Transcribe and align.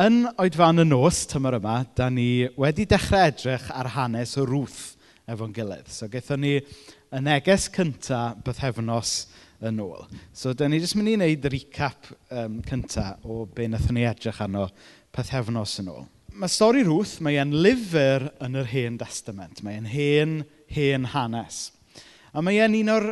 yn 0.00 0.24
oedfan 0.40 0.80
y 0.80 0.84
nos, 0.88 1.26
tymor 1.28 1.58
yma, 1.58 1.82
da 1.96 2.08
ni 2.12 2.46
wedi 2.60 2.86
dechrau 2.88 3.28
edrych 3.28 3.66
ar 3.74 3.90
hanes 3.96 4.34
o 4.40 4.46
rwth 4.46 4.94
efo'n 5.28 5.52
gilydd. 5.56 5.90
So, 5.92 6.08
gaethon 6.12 6.40
ni 6.44 6.54
y 6.56 7.20
neges 7.20 7.68
cynta 7.74 8.32
bythefnos 8.44 9.12
yn 9.68 9.82
ôl. 9.84 10.06
So, 10.32 10.54
da 10.56 10.68
ni 10.68 10.80
jyst 10.80 10.96
mynd 10.96 11.12
i 11.12 11.16
wneud 11.18 11.48
recap 11.52 12.08
um, 12.32 12.60
cynta 12.66 13.12
o 13.22 13.42
be 13.44 13.68
wnaethon 13.68 13.98
ni 13.98 14.06
edrych 14.08 14.40
arno 14.42 14.68
pethefnos 15.12 15.76
yn 15.82 15.90
ôl. 15.92 16.06
Mae 16.40 16.48
stori 16.48 16.86
Ruth, 16.88 17.18
mae 17.20 17.36
e'n 17.42 17.52
lyfr 17.52 18.30
yn 18.42 18.56
yr 18.62 18.70
hen 18.70 18.96
testament. 19.02 19.60
Mae 19.60 19.76
e'n 19.76 19.90
hen, 19.92 20.38
hen 20.72 21.10
hanes. 21.12 21.66
A 22.32 22.40
mae 22.40 22.62
e'n 22.64 22.78
un 22.80 22.94
o'r 22.94 23.10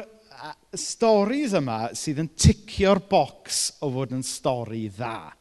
storis 0.72 1.52
yma 1.58 1.90
sydd 1.98 2.22
yn 2.22 2.32
ticio'r 2.32 3.02
bocs 3.10 3.66
o 3.84 3.92
fod 3.92 4.16
yn 4.16 4.24
stori 4.24 4.86
dda. 4.88 5.39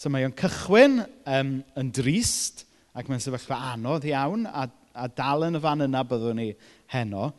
So 0.00 0.10
mae 0.10 0.26
o'n 0.26 0.34
cychwyn 0.38 1.00
um, 1.02 1.58
yn 1.78 1.90
drist 1.94 2.64
ac 2.94 3.08
mae'n 3.10 3.22
sefyllfa 3.22 3.58
anodd 3.72 4.06
iawn 4.08 4.46
a, 4.46 4.66
a 4.94 5.06
dal 5.10 5.46
yn 5.48 5.58
y 5.58 5.62
fan 5.62 5.86
yna 5.86 6.02
byddwn 6.06 6.40
ni 6.40 6.48
heno. 6.94 7.30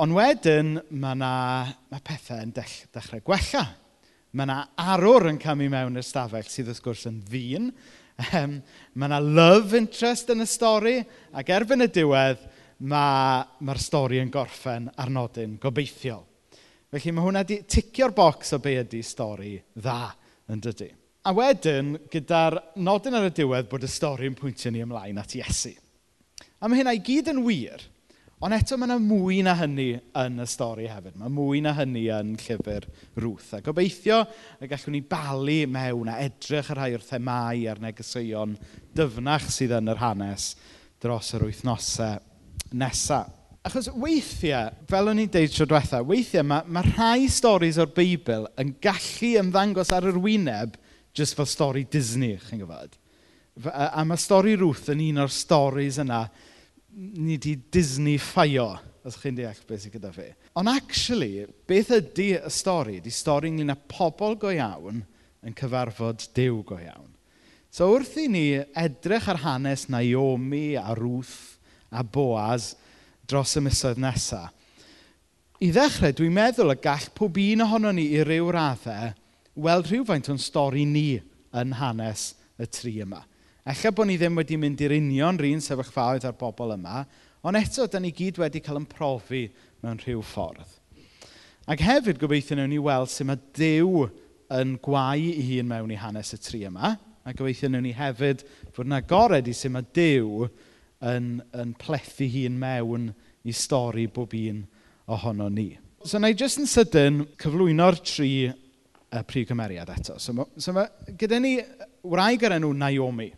Ond 0.00 0.16
wedyn 0.16 0.78
mae, 0.90 1.18
na, 1.18 1.32
mae 1.92 2.04
pethau 2.06 2.40
yn 2.40 2.54
dech, 2.56 2.76
dechrau 2.94 3.22
gwella. 3.26 3.66
Mae 4.32 4.46
yna 4.46 4.60
arwr 4.94 5.28
yn 5.32 5.40
camu 5.42 5.66
mewn 5.72 5.98
i'r 6.00 6.06
stafell 6.06 6.48
sydd 6.48 6.70
wrth 6.70 6.84
gwrs 6.84 7.08
yn 7.10 7.18
ddyn. 7.26 7.68
Ehm, 8.20 8.56
um, 8.56 8.56
mae 8.94 9.10
yna 9.10 9.20
love 9.24 9.78
interest 9.78 10.30
yn 10.32 10.44
y 10.44 10.48
stori 10.48 10.96
ac 11.36 11.52
erbyn 11.56 11.86
y 11.86 11.90
diwedd 11.92 12.42
mae'r 12.80 13.46
ma, 13.66 13.76
stori 13.80 14.20
yn 14.22 14.32
gorffen 14.32 14.88
ar 14.96 15.12
nodyn 15.12 15.58
gobeithiol. 15.60 16.24
Felly 16.90 17.12
mae 17.14 17.26
hwnna 17.26 17.44
wedi 17.44 17.60
ticio'r 17.70 18.14
bocs 18.16 18.56
o 18.56 18.60
be 18.62 18.78
ydy 18.80 19.02
stori 19.06 19.54
dda 19.76 20.00
yn 20.50 20.62
dydy. 20.64 20.88
A 21.20 21.34
wedyn, 21.36 21.98
gyda'r 22.08 22.56
nodyn 22.80 23.16
ar 23.18 23.26
y 23.28 23.32
diwedd 23.36 23.66
bod 23.68 23.84
y 23.84 23.88
stori'n 23.92 24.36
pwyntio 24.38 24.70
ni 24.72 24.80
ymlaen 24.80 25.20
at 25.20 25.34
Iesu. 25.36 25.74
A 26.60 26.68
mae 26.68 26.80
hynna 26.80 26.94
i 26.96 27.02
gyd 27.04 27.28
yn 27.34 27.42
wir, 27.44 27.82
ond 28.40 28.56
eto 28.56 28.78
mae 28.80 28.88
yna 28.88 28.96
mwy 29.04 29.42
na 29.44 29.52
hynny 29.58 29.90
yn 30.16 30.40
y 30.40 30.46
stori 30.48 30.88
hefyd. 30.88 31.18
Mae 31.20 31.32
mwy 31.36 31.60
na 31.64 31.74
hynny 31.76 32.06
yn 32.16 32.32
llyfr 32.40 32.88
Ruth. 33.20 33.52
A 33.58 33.60
gobeithio 33.64 34.22
y 34.64 34.70
gallwn 34.70 34.96
ni 34.96 35.02
balu 35.04 35.58
mewn 35.68 36.08
a 36.08 36.16
edrych 36.24 36.72
yr 36.72 36.80
rhai 36.80 36.90
o'r 36.96 37.04
themau 37.04 37.68
a'r 37.68 37.84
negeseuon 37.84 38.56
dyfnach 38.96 39.52
sydd 39.52 39.76
yn 39.76 39.92
yr 39.92 40.00
hanes 40.00 40.54
dros 41.04 41.34
yr 41.36 41.44
wythnosau 41.50 42.16
nesaf. 42.72 43.28
Achos 43.60 43.90
weithiau, 43.92 44.72
fel 44.88 45.10
o'n 45.12 45.18
i'n 45.20 45.28
deud 45.28 45.52
tro 45.52 45.66
diwetha, 45.68 45.98
weithiau 46.00 46.46
mae, 46.48 46.64
mae 46.64 46.94
rhai 46.94 47.26
storys 47.28 47.76
o'r 47.76 47.92
Beibl 47.92 48.48
yn 48.56 48.72
gallu 48.80 49.34
ymddangos 49.42 49.92
ar 49.92 50.08
yr 50.08 50.16
wyneb 50.16 50.80
jyst 51.16 51.36
fel 51.38 51.48
stori 51.48 51.86
Disney, 51.90 52.38
chi'n 52.38 52.62
gyfod. 52.62 52.96
A, 53.66 53.90
a 54.00 54.04
mae 54.06 54.20
stori 54.20 54.54
Ruth 54.58 54.88
yn 54.92 55.02
un 55.10 55.24
o'r 55.24 55.32
storis 55.32 55.98
yna 56.00 56.24
ni 56.90 57.36
di 57.38 57.56
Disney 57.72 58.18
ffaio, 58.20 58.72
os 59.06 59.18
chi'n 59.20 59.36
deall 59.38 59.64
beth 59.66 59.84
sy'n 59.84 59.94
gyda 59.94 60.12
fi. 60.14 60.28
Ond 60.60 60.70
actually, 60.72 61.46
beth 61.68 61.92
ydy 61.98 62.32
y 62.38 62.52
stori? 62.52 62.98
Di 63.02 63.12
stori 63.14 63.50
ynglyn 63.50 63.74
â 63.74 63.78
pobl 63.90 64.38
go 64.40 64.52
iawn 64.54 65.02
yn 65.46 65.56
cyfarfod 65.56 66.28
Dyw 66.36 66.62
go 66.68 66.78
iawn. 66.80 67.10
So 67.70 67.92
wrth 67.94 68.16
i 68.18 68.26
ni 68.30 68.46
edrych 68.58 69.28
ar 69.30 69.44
hanes 69.44 69.86
Naomi 69.92 70.74
a 70.78 70.90
Ruth 70.98 71.60
a 71.90 72.02
Boaz 72.02 72.74
dros 73.30 73.54
y 73.58 73.62
misoedd 73.62 74.00
nesaf, 74.02 74.50
i 75.60 75.68
ddechrau, 75.68 76.14
dwi'n 76.16 76.32
meddwl 76.32 76.72
y 76.72 76.76
gall 76.80 77.10
pob 77.12 77.36
un 77.36 77.62
ohono 77.66 77.90
ni 77.92 78.06
i 78.16 78.22
ryw 78.24 78.46
raddau 78.54 79.10
weld 79.54 79.90
rhywfaint 79.90 80.30
o'n 80.30 80.40
stori 80.40 80.84
ni 80.86 81.20
yn 81.56 81.74
hanes 81.80 82.34
y 82.60 82.68
tri 82.70 82.98
yma. 83.02 83.22
Ella 83.70 83.92
bod 83.92 84.08
ni 84.08 84.16
ddim 84.18 84.38
wedi 84.38 84.58
mynd 84.60 84.80
i'r 84.82 84.94
union 84.96 85.38
rhan 85.40 85.62
sefyllfaoedd 85.64 86.26
ar 86.28 86.36
bobl 86.38 86.74
yma, 86.76 87.04
ond 87.46 87.58
eto, 87.58 87.86
da 87.86 88.00
ni 88.00 88.12
gyd 88.16 88.40
wedi 88.40 88.62
cael 88.64 88.80
yn 88.80 88.88
profi 88.88 89.46
mewn 89.82 90.00
rhyw 90.00 90.22
ffordd. 90.24 90.76
Ac 91.70 91.82
hefyd 91.84 92.18
gobeithio 92.20 92.56
wnawn 92.56 92.72
ni 92.72 92.80
weld 92.82 93.12
sut 93.12 93.28
mae 93.28 93.40
Dyw 93.56 94.06
yn 94.56 94.74
gwau 94.82 95.20
i 95.20 95.44
hun 95.52 95.68
mewn 95.70 95.92
i 95.94 95.98
hanes 96.00 96.32
y 96.34 96.40
tri 96.42 96.64
yma, 96.66 96.96
a 96.96 97.34
gobeithio 97.36 97.68
wnawn 97.68 97.86
ni 97.86 97.94
hefyd 97.96 98.42
fod 98.74 98.88
yna 98.88 99.02
agored 99.04 99.48
i 99.50 99.54
sut 99.56 99.74
mae 99.74 99.86
Dyw 99.96 100.48
yn, 101.10 101.36
yn 101.56 101.76
plethu 101.80 102.28
hun 102.32 102.58
mewn 102.60 103.10
i 103.44 103.54
stori 103.56 104.08
bob 104.10 104.34
un 104.36 104.64
ohono 105.10 105.48
ni. 105.52 105.70
So, 106.04 106.18
na 106.18 106.30
i 106.32 106.36
jyst 106.36 106.60
yn 106.62 106.68
sydyn 106.70 107.22
cyflwyno'r 107.40 108.00
tri 108.08 108.32
y 109.10 109.22
prif 109.26 109.48
cymeriad 109.50 109.90
eto. 109.90 110.18
So, 110.22 110.34
ma, 110.36 110.46
so 110.56 110.74
ma, 110.76 110.86
gyda 111.18 111.40
ni 111.42 111.56
wraig 112.06 112.44
ar 112.46 112.56
enw 112.58 112.70
Naomi. 112.78 113.30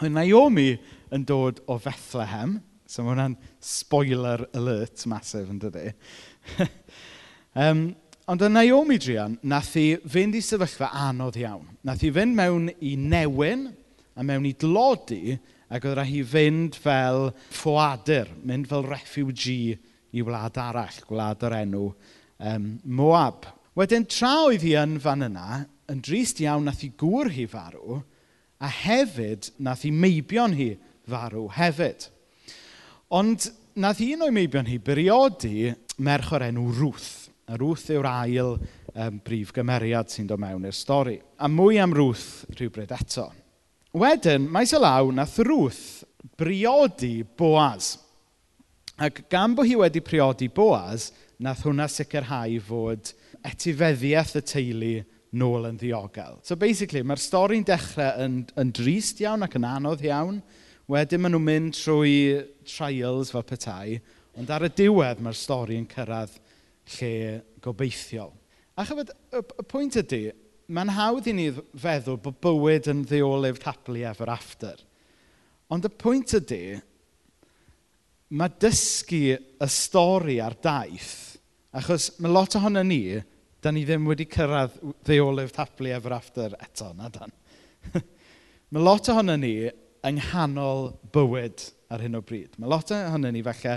Naomi 0.00 0.70
yn 1.12 1.24
dod 1.28 1.62
o 1.68 1.78
Bethlehem. 1.82 2.58
So 2.90 3.04
mae 3.04 3.14
hwnna'n 3.14 3.36
spoiler 3.62 4.46
alert 4.58 5.04
masif 5.10 5.50
yn 5.52 5.60
dydy. 5.62 5.92
um, 7.62 7.84
ond 8.30 8.42
y 8.44 8.50
Naomi 8.50 8.98
Drian, 9.00 9.36
nath 9.46 9.76
i 9.78 9.92
fynd 10.10 10.38
i 10.38 10.42
sefyllfa 10.44 10.90
anodd 11.06 11.38
iawn. 11.40 11.68
Nath 11.86 12.02
i 12.06 12.10
fynd 12.14 12.36
mewn 12.38 12.68
i 12.82 12.96
newyn 12.98 13.68
a 14.16 14.26
mewn 14.26 14.48
i 14.50 14.56
dlodi 14.58 15.36
ac 15.70 15.86
oedd 15.86 16.00
rhaid 16.00 16.18
i 16.18 16.26
fynd 16.26 16.76
fel 16.82 17.30
ffoadur, 17.54 18.32
mynd 18.42 18.66
fel 18.70 18.84
refugee 18.88 19.78
i 20.10 20.24
wlad 20.26 20.58
arall, 20.58 20.98
gwlad 21.06 21.46
o'r 21.46 21.56
enw 21.60 21.86
um, 21.86 22.72
Moab. 22.84 23.46
Wedyn 23.80 24.04
tra 24.04 24.34
oedd 24.44 24.60
hi 24.66 24.74
yn 24.76 24.98
fan 25.00 25.24
yna, 25.24 25.62
yn 25.88 26.00
drist 26.04 26.42
iawn 26.44 26.66
nath 26.68 26.82
hi 26.84 26.90
gŵr 27.00 27.30
hi 27.32 27.46
farw, 27.48 28.02
a 28.60 28.68
hefyd 28.68 29.46
nath 29.64 29.86
hi 29.86 29.92
meibion 29.94 30.52
hi 30.52 30.74
farw 31.08 31.46
hefyd. 31.56 32.10
Ond 33.16 33.46
nath 33.80 34.02
un 34.04 34.26
o'i 34.26 34.34
meibion 34.36 34.68
hi 34.68 34.76
beriodi 34.84 35.70
merch 36.04 36.34
o'r 36.36 36.44
enw 36.50 36.66
Ruth. 36.76 37.30
A 37.48 37.56
Ruth 37.56 37.86
yw'r 37.94 38.08
ail 38.10 38.52
um, 38.58 39.16
brif 39.24 39.54
gymeriad 39.56 40.12
sy'n 40.12 40.28
dod 40.28 40.42
mewn 40.44 40.68
i'r 40.68 40.76
stori. 40.76 41.16
A 41.40 41.48
mwy 41.48 41.80
am 41.80 41.96
Ruth 41.96 42.44
rhywbryd 42.52 42.92
eto. 42.98 43.30
Wedyn, 43.96 44.44
maes 44.52 44.76
y 44.76 44.82
law, 44.82 45.08
nath 45.08 45.38
Ruth 45.48 46.04
briodi 46.36 47.22
Boaz. 47.24 47.94
Ac 49.00 49.24
gan 49.32 49.56
bod 49.56 49.72
hi 49.72 49.80
wedi 49.80 50.04
priodi 50.04 50.50
Boaz, 50.52 51.14
nath 51.40 51.64
hwnna 51.64 51.88
sicrhau 51.88 52.60
fod 52.68 53.14
etifeddiaeth 53.46 54.36
y 54.40 54.42
teulu 54.46 54.94
nôl 55.40 55.68
yn 55.68 55.78
ddiogel. 55.78 56.40
So 56.42 56.56
basically, 56.58 57.02
mae'r 57.06 57.22
stori'n 57.22 57.66
dechrau 57.66 58.24
yn, 58.24 58.40
yn 58.58 58.72
drist 58.74 59.22
iawn 59.22 59.46
ac 59.46 59.56
yn 59.58 59.68
anodd 59.68 60.04
iawn. 60.06 60.40
Wedyn 60.90 61.22
maen 61.22 61.36
nhw'n 61.36 61.46
mynd 61.46 61.76
trwy 61.78 62.16
trials 62.66 63.30
fel 63.30 63.46
petai, 63.46 64.00
ond 64.38 64.50
ar 64.50 64.66
y 64.66 64.72
diwedd 64.74 65.22
mae'r 65.22 65.38
stori 65.38 65.78
yn 65.78 65.86
cyrraedd 65.90 66.34
lle 66.96 67.12
gobeithiol. 67.62 68.32
A 68.74 68.86
chyfod, 68.88 69.12
y, 69.30 69.38
y 69.38 69.66
pwynt 69.70 70.00
ydy, 70.00 70.22
mae'n 70.70 70.94
hawdd 70.96 71.30
i 71.30 71.34
ni 71.36 71.48
feddwl 71.54 72.18
bod 72.22 72.40
bywyd 72.42 72.90
yn 72.90 73.04
ddeolif 73.06 73.62
happily 73.62 74.02
ever 74.08 74.30
after. 74.32 74.74
Ond 75.70 75.86
y 75.86 75.92
pwynt 75.94 76.34
ydy, 76.40 76.80
mae 78.34 78.58
dysgu 78.62 79.24
y 79.38 79.70
stori 79.70 80.40
a'r 80.42 80.58
daith 80.62 81.29
Achos 81.70 82.08
mae 82.18 82.32
lot 82.32 82.56
ohono 82.58 82.82
ni, 82.82 83.20
da 83.62 83.70
ni 83.70 83.84
ddim 83.86 84.08
wedi 84.10 84.26
cyrraedd 84.26 84.74
the 85.06 85.20
olive 85.20 85.52
ever 85.86 86.12
after 86.12 86.48
eto, 86.58 86.92
na 86.96 87.08
dan. 87.08 87.30
mae 88.72 88.82
lot 88.82 89.06
ohono 89.08 89.36
ni 89.38 89.70
yng 89.70 90.18
nghanol 90.18 90.90
bywyd 91.14 91.62
ar 91.94 92.02
hyn 92.02 92.18
o 92.18 92.22
bryd. 92.26 92.56
Mae 92.58 92.70
lot 92.70 92.90
ohono 92.90 93.30
ni 93.30 93.42
falle 93.46 93.76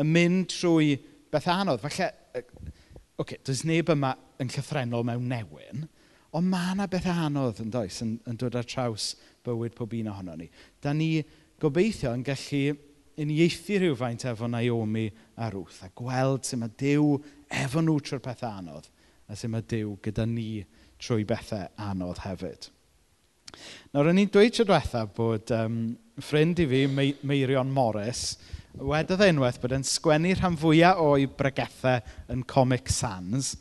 yn 0.00 0.08
mynd 0.14 0.48
trwy 0.54 0.96
beth 1.32 1.50
anodd. 1.52 1.82
Falle, 1.84 2.08
okay, 3.20 3.42
does 3.44 3.64
neb 3.68 3.92
yma 3.92 4.14
yn 4.40 4.48
llythrenol 4.48 5.04
mewn 5.04 5.28
newyn, 5.28 5.84
ond 6.34 6.48
mae 6.48 6.72
yna 6.72 6.88
beth 6.90 7.10
anodd 7.12 7.60
yn 7.60 7.74
does 7.74 8.00
yn, 8.06 8.16
yn 8.24 8.40
dod 8.40 8.56
ar 8.56 8.64
traws 8.64 9.12
bywyd 9.44 9.76
pob 9.76 9.92
un 10.00 10.08
ohono 10.14 10.38
ni. 10.40 10.48
Da 10.80 10.96
ni 10.96 11.18
gobeithio 11.60 12.14
yn 12.16 12.24
gallu 12.24 12.72
uniaethu 13.20 13.78
rhywfaint 13.80 14.24
efo 14.30 14.48
Naomi 14.50 15.06
a 15.36 15.50
Ruth 15.52 15.82
a 15.86 15.90
gweld 15.96 16.46
sut 16.46 16.60
mae 16.60 16.72
Dyw 16.80 17.18
efo 17.62 17.82
nhw 17.82 17.98
trwy'r 18.02 18.22
pethau 18.24 18.60
anodd 18.60 18.88
a 19.28 19.36
sut 19.36 19.52
mae 19.52 19.66
Dyw 19.70 19.96
gyda 20.04 20.26
ni 20.28 20.64
trwy 21.02 21.26
bethau 21.28 21.68
anodd 21.90 22.22
hefyd. 22.24 22.70
Nawr, 23.94 24.10
o'n 24.10 24.18
i'n 24.18 24.30
dweud 24.34 24.54
tro 24.56 24.66
diwetha 24.66 25.04
bod 25.14 25.52
um, 25.54 25.78
ffrind 26.18 26.62
i 26.62 26.66
fi, 26.70 26.84
Meirion 26.90 27.70
Morris, 27.74 28.34
wedodd 28.74 29.22
e 29.22 29.30
unwaith 29.30 29.60
bod 29.62 29.76
e'n 29.76 29.86
sgwennu 29.86 30.34
rhan 30.34 30.58
fwyaf 30.58 31.02
o'i 31.02 31.28
bregethau 31.30 32.02
yn 32.34 32.42
Comic 32.50 32.90
Sans, 32.90 33.52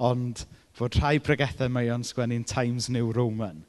ond 0.00 0.46
fod 0.76 0.96
rhai 1.00 1.18
bregethau 1.24 1.72
mae 1.72 1.90
o'n 1.92 2.04
sgwennu'n 2.04 2.46
Times 2.48 2.88
New 2.92 3.12
Roman. 3.16 3.64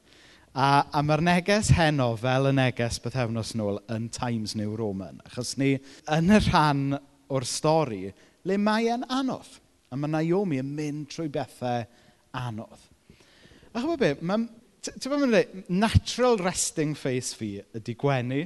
A, 0.56 0.88
a 0.92 1.02
mae'r 1.04 1.22
neges 1.24 1.70
heno, 1.76 2.12
fel 2.18 2.48
y 2.50 2.54
neges 2.56 2.98
bythefnos 3.04 3.54
nôl, 3.58 3.80
yn 3.92 4.08
Times 4.14 4.54
New 4.58 4.76
Roman. 4.78 5.20
Achos 5.28 5.56
ni, 5.60 5.74
yn 6.14 6.32
y 6.32 6.38
rhan 6.48 6.84
o'r 7.28 7.46
stori, 7.46 8.06
le 8.48 8.56
mae 8.60 8.88
e'n 8.92 9.04
anodd. 9.12 9.58
A 9.92 9.96
mae 9.96 10.12
Naomi 10.12 10.60
yn 10.60 10.72
mynd 10.76 11.10
trwy 11.12 11.28
bethau 11.32 11.84
anodd. 12.36 12.88
A 13.72 13.82
chwbod 13.82 14.00
beth, 14.02 14.24
mae'n... 14.24 14.48
Ti'n 14.88 15.10
mynd 15.10 15.34
yn 15.34 15.64
natural 15.82 16.38
resting 16.40 16.94
face 16.96 17.34
fi 17.36 17.48
ydy 17.76 17.92
gwenu, 17.98 18.44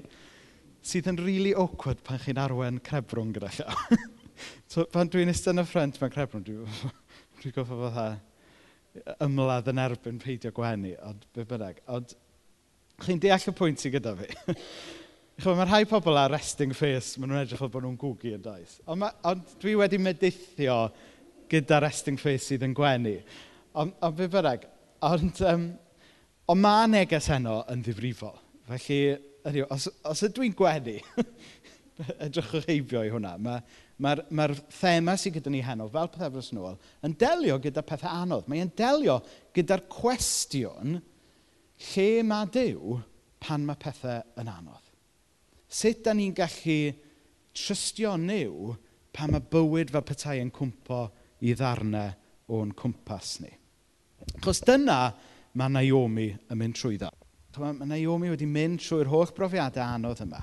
sydd 0.83 1.11
yn 1.13 1.21
really 1.21 1.53
awkward 1.55 2.01
pan 2.03 2.19
chi'n 2.19 2.41
arwen 2.41 2.81
crebrwng 2.83 3.35
gyda 3.37 3.51
llaw. 3.59 3.99
so, 4.73 4.87
pan 4.91 5.11
dwi'n 5.13 5.31
eistedd 5.31 5.53
yn 5.53 5.63
y 5.63 5.67
ffrent 5.69 6.01
mewn 6.01 6.15
crebrwng, 6.15 6.47
dwi'n 6.49 6.97
dwi 7.43 7.53
gofio 7.55 7.79
fatha 7.85 8.07
ymladd 9.25 9.71
yn 9.73 9.81
erbyn 9.83 10.19
peidio 10.23 10.53
gwenu, 10.55 10.93
ond 11.09 11.25
be 11.35 11.47
bynnag. 11.49 11.81
Ond 11.93 12.13
chi'n 13.03 13.23
deall 13.23 13.49
y 13.49 13.55
pwynt 13.57 13.83
sydd 13.83 13.97
gyda 13.97 14.13
fi. 14.19 14.29
Chwa, 15.43 15.55
mae 15.57 15.67
rhai 15.67 15.87
pobl 15.89 16.19
ar 16.21 16.31
resting 16.31 16.75
face, 16.77 17.17
maen 17.19 17.33
nhw'n 17.33 17.43
edrych 17.47 17.63
fel 17.63 17.73
bod 17.73 17.87
nhw'n 17.87 17.97
gwgu 17.99 18.35
yn 18.37 18.45
daeth. 18.45 18.77
Ond, 18.85 19.01
ma, 19.01 19.09
ond 19.31 19.57
dwi 19.63 19.75
wedi 19.81 19.99
medithio 20.03 20.77
gyda 21.51 21.81
resting 21.83 22.21
face 22.21 22.51
sydd 22.51 22.67
yn 22.67 22.77
gwenu. 22.77 23.17
Ond, 23.81 23.97
ond 24.05 24.19
be 24.19 24.29
bynnag, 24.31 24.69
ond, 25.09 25.41
um, 25.49 25.67
ond 26.53 26.63
mae 26.63 26.91
neges 26.93 27.31
heno 27.33 27.63
yn 27.73 27.83
ddifrifol. 27.85 28.37
Felly, 28.69 29.01
ydiw, 29.49 29.67
os, 29.73 29.89
os 30.07 30.23
ydw 30.29 30.45
i'n 30.47 30.57
gwenu, 30.59 30.99
edrychwch 32.27 32.69
heibio 32.69 33.03
i 33.05 33.13
hwnna. 33.13 33.37
Mae'r 33.43 33.63
ma 34.03 34.15
ma, 34.17 34.47
ma 34.49 34.49
thema 34.81 35.17
sydd 35.21 35.39
gyda 35.39 35.53
ni 35.53 35.63
heno, 35.65 35.89
fel 35.93 36.11
pethefnos 36.13 36.53
yn 36.55 36.63
ôl, 36.63 36.79
yn 37.07 37.17
delio 37.19 37.59
gyda 37.63 37.85
pethau 37.87 38.23
anodd. 38.25 38.49
Mae'n 38.51 38.73
delio 38.79 39.19
gyda'r 39.57 39.85
cwestiwn 39.93 40.99
lle 41.93 42.09
mae 42.27 42.51
Dyw 42.55 42.99
pan 43.43 43.67
mae 43.67 43.81
pethau 43.81 44.23
yn 44.41 44.51
anodd. 44.53 44.85
Sut 45.73 46.03
da 46.05 46.15
ni'n 46.15 46.35
gallu 46.37 46.79
trystio 47.57 48.15
niw 48.21 48.75
pan 49.13 49.33
mae 49.35 49.45
bywyd 49.53 49.93
fel 49.93 50.05
petai 50.09 50.39
yn 50.43 50.53
cwmpo 50.55 51.05
i 51.43 51.55
ddarnau 51.57 52.15
o'n 52.53 52.73
cwmpas 52.77 53.35
ni. 53.43 53.51
Chos 54.43 54.63
dyna 54.65 55.01
mae 55.59 55.73
Naomi 55.73 56.31
yn 56.33 56.59
mynd 56.59 56.79
trwy 56.79 56.99
dda. 57.01 57.11
Mae 57.61 57.89
Naomi 57.89 58.31
wedi 58.33 58.49
mynd 58.49 58.81
trwy'r 58.81 59.11
holl 59.13 59.33
brofiadau 59.37 59.97
anodd 59.99 60.23
yma. 60.25 60.41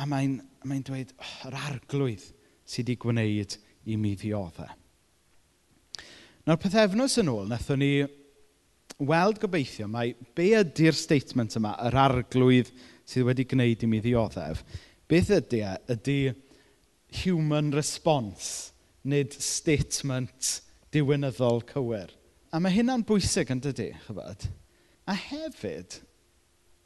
A 0.00 0.06
mae'n 0.10 0.38
mae 0.66 0.82
dweud, 0.84 1.12
oh, 1.20 1.34
yr 1.48 1.58
arglwydd 1.68 2.24
sydd 2.64 2.88
wedi 2.88 2.98
gwneud 3.00 3.56
i 3.90 3.98
mi 4.00 4.14
ddioddau. 4.18 4.70
Nawr 6.44 6.60
pethefnos 6.60 7.16
yn 7.22 7.30
ôl, 7.32 7.46
wnaethon 7.46 7.80
ni 7.80 7.92
weld 9.04 9.40
gobeithio 9.42 9.86
mae 9.90 10.12
be 10.36 10.50
ydy'r 10.58 10.96
statement 10.96 11.56
yma, 11.58 11.74
yr 11.88 11.96
arglwydd 12.04 12.72
sydd 13.08 13.28
wedi 13.28 13.46
gwneud 13.48 13.84
i 13.84 13.90
mi 13.90 14.00
ddioddef, 14.04 14.64
beth 15.08 15.32
ydy 15.38 15.62
e? 15.64 15.72
Ydy 15.94 16.18
human 17.22 17.70
response, 17.74 18.72
nid 19.04 19.34
statement 19.36 20.58
diwynyddol 20.94 21.62
cywir. 21.68 22.12
A 22.54 22.60
mae 22.62 22.74
hynna'n 22.74 23.04
bwysig 23.06 23.50
yn 23.50 23.60
dydy, 23.62 23.90
chyfod. 24.06 24.48
A 25.10 25.16
hefyd, 25.18 25.98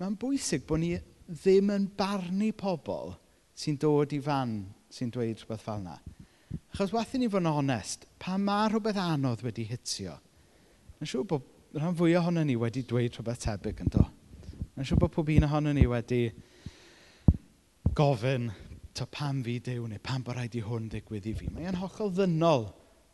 mae'n 0.00 0.16
bwysig 0.19 0.64
bod 0.69 0.82
ni 0.82 0.96
ddim 1.28 1.72
yn 1.75 1.88
barnu 1.98 2.50
pobl 2.56 3.12
sy'n 3.58 3.76
dod 3.80 4.14
i 4.16 4.20
fan 4.25 4.54
sy'n 4.92 5.12
dweud 5.12 5.42
rhywbeth 5.42 5.64
fel 5.64 5.82
yna. 5.82 5.98
Achos 6.72 6.94
wathyn 6.94 7.20
ni 7.25 7.28
fod 7.28 7.44
yn 7.44 7.50
onest, 7.50 8.06
pa 8.20 8.38
mae 8.40 8.70
rhywbeth 8.70 9.00
anodd 9.02 9.44
wedi 9.44 9.66
hitio, 9.69 10.16
yn 10.98 11.10
siŵr 11.10 11.26
bod 11.28 11.44
rhan 11.76 11.96
fwy 11.98 12.14
ohono 12.16 12.44
ni 12.46 12.56
wedi 12.56 12.84
dweud 12.88 13.19
rhywbeth 13.19 13.44
tebyg 13.44 13.82
yn 13.84 13.92
do. 13.92 14.04
Yn 14.78 14.88
siŵr 14.88 15.02
bod 15.02 15.12
pob 15.12 15.28
un 15.34 15.48
ohono 15.48 15.75
ni 15.76 15.84
wedi 15.90 16.22
gofyn 17.98 18.48
to 18.96 19.06
pam 19.12 19.42
fi 19.44 19.58
dew 19.62 19.86
neu 19.90 20.00
pam 20.02 20.25
bod 20.25 20.38
rhaid 20.38 20.56
i 20.58 20.62
hwn 20.64 20.88
ddigwydd 20.92 21.28
i 21.28 21.34
fi. 21.36 21.50
Mae'n 21.52 21.80
hollol 21.82 22.14
ddynol 22.14 22.70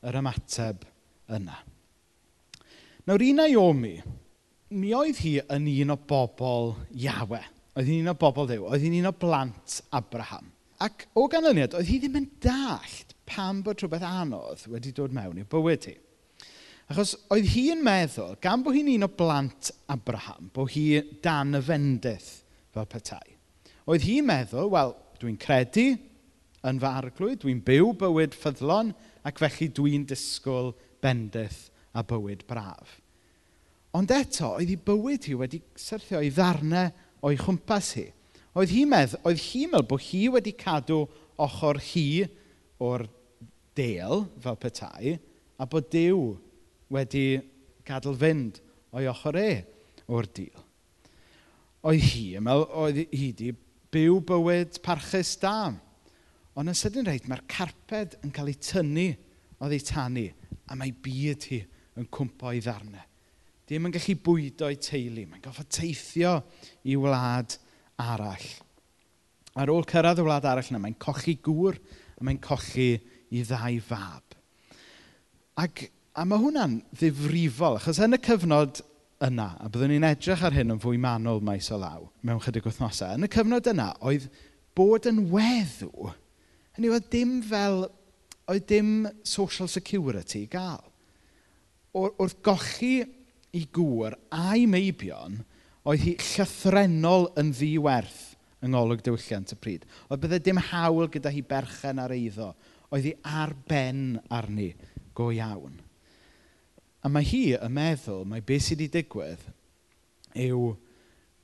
yr 0.06 0.20
ymateb 0.20 0.84
yna. 1.34 1.58
Nawr 3.08 3.24
un 3.26 3.40
Naomi, 3.40 3.96
mi 4.78 4.94
oedd 4.96 5.20
hi 5.24 5.34
yn 5.52 5.66
un 5.72 5.92
o 5.92 5.98
bobl 6.08 6.72
Iawe 6.94 7.42
oedd 7.74 7.90
hi'n 7.90 8.04
un 8.04 8.12
o 8.12 8.16
bobl 8.18 8.48
ddew, 8.48 8.66
oedd 8.68 8.84
hi'n 8.84 8.98
un 9.00 9.10
o 9.10 9.14
blant 9.18 9.80
Abraham. 9.98 10.50
Ac 10.84 11.06
o 11.18 11.26
ganlyniad, 11.30 11.74
oedd 11.78 11.90
hi 11.90 11.98
ddim 12.02 12.18
yn 12.20 12.30
dallt 12.42 13.14
pam 13.28 13.62
bod 13.64 13.82
rhywbeth 13.82 14.06
anodd 14.06 14.66
wedi 14.70 14.92
dod 14.94 15.14
mewn 15.14 15.40
i'w 15.42 15.48
bywyd 15.50 15.88
hi. 15.90 15.94
Achos 16.92 17.14
oedd 17.32 17.46
hi 17.54 17.68
yn 17.72 17.84
meddwl, 17.84 18.34
gan 18.44 18.62
bod 18.64 18.76
hi'n 18.76 18.92
un 18.94 19.06
o 19.06 19.10
blant 19.10 19.70
Abraham, 19.92 20.50
bod 20.54 20.74
hi 20.74 21.00
dan 21.24 21.56
y 21.56 21.62
fendydd 21.64 22.26
fel 22.74 22.90
petai. 22.90 23.38
Oedd 23.88 24.04
hi'n 24.04 24.26
meddwl, 24.28 24.68
wel, 24.72 24.92
dwi'n 25.20 25.38
credu 25.40 25.86
yn 26.64 26.80
fy 26.80 26.90
arglwydd, 26.90 27.40
dwi'n 27.42 27.62
byw 27.64 27.94
bywyd 28.00 28.36
ffyddlon, 28.36 28.92
ac 29.24 29.40
felly 29.40 29.70
dwi'n 29.72 30.04
disgwyl 30.08 30.74
bendydd 31.04 31.56
a 31.96 32.04
bywyd 32.06 32.44
braf. 32.48 33.00
Ond 33.94 34.10
eto, 34.12 34.56
oedd 34.58 34.72
hi 34.72 34.76
bywyd 34.76 35.28
hi 35.28 35.36
wedi 35.38 35.60
syrthio 35.78 36.20
i 36.24 36.32
ddarnau 36.34 36.90
o'i 37.24 37.38
chwmpas 37.40 37.94
hi. 37.98 38.08
Oedd 38.54 38.72
hi'n 38.74 38.90
meddwl, 38.90 39.20
oedd 39.26 39.42
hi'n 39.48 39.72
meddwl 39.72 39.88
bod 39.90 40.04
hi 40.06 40.24
wedi 40.30 40.52
cadw 40.58 41.04
ochr 41.42 41.80
hi 41.82 42.06
o'r 42.84 43.06
del 43.74 44.26
fel 44.42 44.58
petai, 44.60 45.16
a 45.58 45.66
bod 45.70 45.88
Dyw 45.90 46.20
wedi 46.94 47.26
gadael 47.86 48.18
fynd 48.20 48.60
o'i 48.94 49.08
ochr 49.10 49.38
e 49.40 49.50
o'r 50.10 50.28
dîl. 50.36 50.62
Oedd 51.84 52.06
hi, 52.12 52.26
yn 52.38 52.46
meddwl, 52.46 52.68
oedd 52.84 53.00
hi 53.02 53.30
wedi 53.30 53.50
byw 53.94 54.20
bywyd 54.28 54.78
parchus 54.84 55.34
da. 55.42 55.72
Ond 56.54 56.70
yn 56.70 56.78
sydyn 56.78 57.08
reit, 57.08 57.26
mae'r 57.30 57.44
carped 57.50 58.18
yn 58.22 58.32
cael 58.34 58.52
ei 58.52 58.60
tynnu 58.62 59.08
oedd 59.64 59.74
ei 59.74 59.82
tannu, 59.86 60.28
a 60.70 60.76
mae 60.78 60.92
byd 61.04 61.48
hi 61.50 61.60
yn 61.98 62.08
cwmpo 62.14 62.52
i 62.54 62.62
ddarnau. 62.62 63.02
Dim 63.70 63.88
yn 63.88 63.94
gallu 63.94 64.16
bwydo'i 64.26 64.76
teulu. 64.82 65.24
Mae'n 65.30 65.44
goffa 65.44 65.64
teithio 65.72 66.36
i 66.84 66.96
wlad 67.00 67.56
arall. 68.02 68.48
Ar 69.54 69.70
ôl 69.72 69.86
cyrraedd 69.88 70.20
y 70.20 70.26
wlad 70.26 70.48
arall 70.50 70.70
yna, 70.72 70.82
mae'n 70.82 70.98
cochi 71.00 71.36
gŵr 71.44 71.78
a 72.18 72.26
mae'n 72.26 72.40
cochi 72.42 72.90
i 73.34 73.44
ddau 73.46 73.78
fab. 73.86 74.34
Ac, 75.62 75.86
a 76.18 76.24
mae 76.26 76.42
hwnna'n 76.42 76.80
ddifrifol, 76.98 77.78
achos 77.78 78.02
yn 78.02 78.18
y 78.18 78.20
cyfnod 78.22 78.82
yna, 79.24 79.52
a 79.62 79.70
byddwn 79.70 79.94
ni'n 79.94 80.08
edrych 80.10 80.42
ar 80.44 80.56
hyn 80.56 80.74
yn 80.74 80.82
fwy 80.82 80.98
manwl 81.00 81.42
maes 81.44 81.70
o 81.72 81.78
law, 81.80 82.08
mewn 82.26 82.42
chydig 82.42 82.66
wythnosau, 82.66 83.14
yn 83.16 83.26
y 83.26 83.30
cyfnod 83.30 83.70
yna, 83.70 83.92
oedd 84.04 84.26
bod 84.76 85.06
yn 85.10 85.22
weddw, 85.30 86.10
hynny 86.76 86.90
oedd 86.90 87.06
dim 87.14 87.38
fel, 87.46 87.86
oedd 88.50 88.66
dim 88.70 89.06
social 89.26 89.70
security 89.70 90.44
i 90.44 90.50
gael. 90.50 90.82
Wrth 91.94 92.40
gochi 92.42 92.96
i 93.54 93.64
gŵr 93.74 94.16
a'i 94.34 94.66
meibion 94.70 95.40
oedd 95.84 96.04
hi 96.04 96.14
llythrenol 96.18 97.28
yn 97.40 97.52
ddiwerth 97.54 98.22
yng 98.64 98.72
ngolwg 98.72 99.02
diwylliant 99.04 99.52
y 99.52 99.58
pryd. 99.60 99.84
Oedd 100.08 100.22
bydde 100.22 100.40
dim 100.46 100.60
hawl 100.70 101.10
gyda 101.12 101.32
hi 101.32 101.42
berchen 101.46 102.00
ar 102.00 102.14
eiddo. 102.16 102.52
Oedd 102.90 103.10
hi 103.10 103.12
ar 103.28 103.52
ben 103.68 104.16
arni 104.32 104.70
go 105.16 105.28
iawn. 105.34 105.76
A 107.04 107.10
mae 107.12 107.26
hi 107.28 107.44
yn 107.58 107.74
meddwl 107.76 108.24
mae 108.28 108.44
beth 108.44 108.70
sydd 108.70 108.80
wedi 108.80 108.92
digwydd 108.96 109.44
yw 110.46 110.72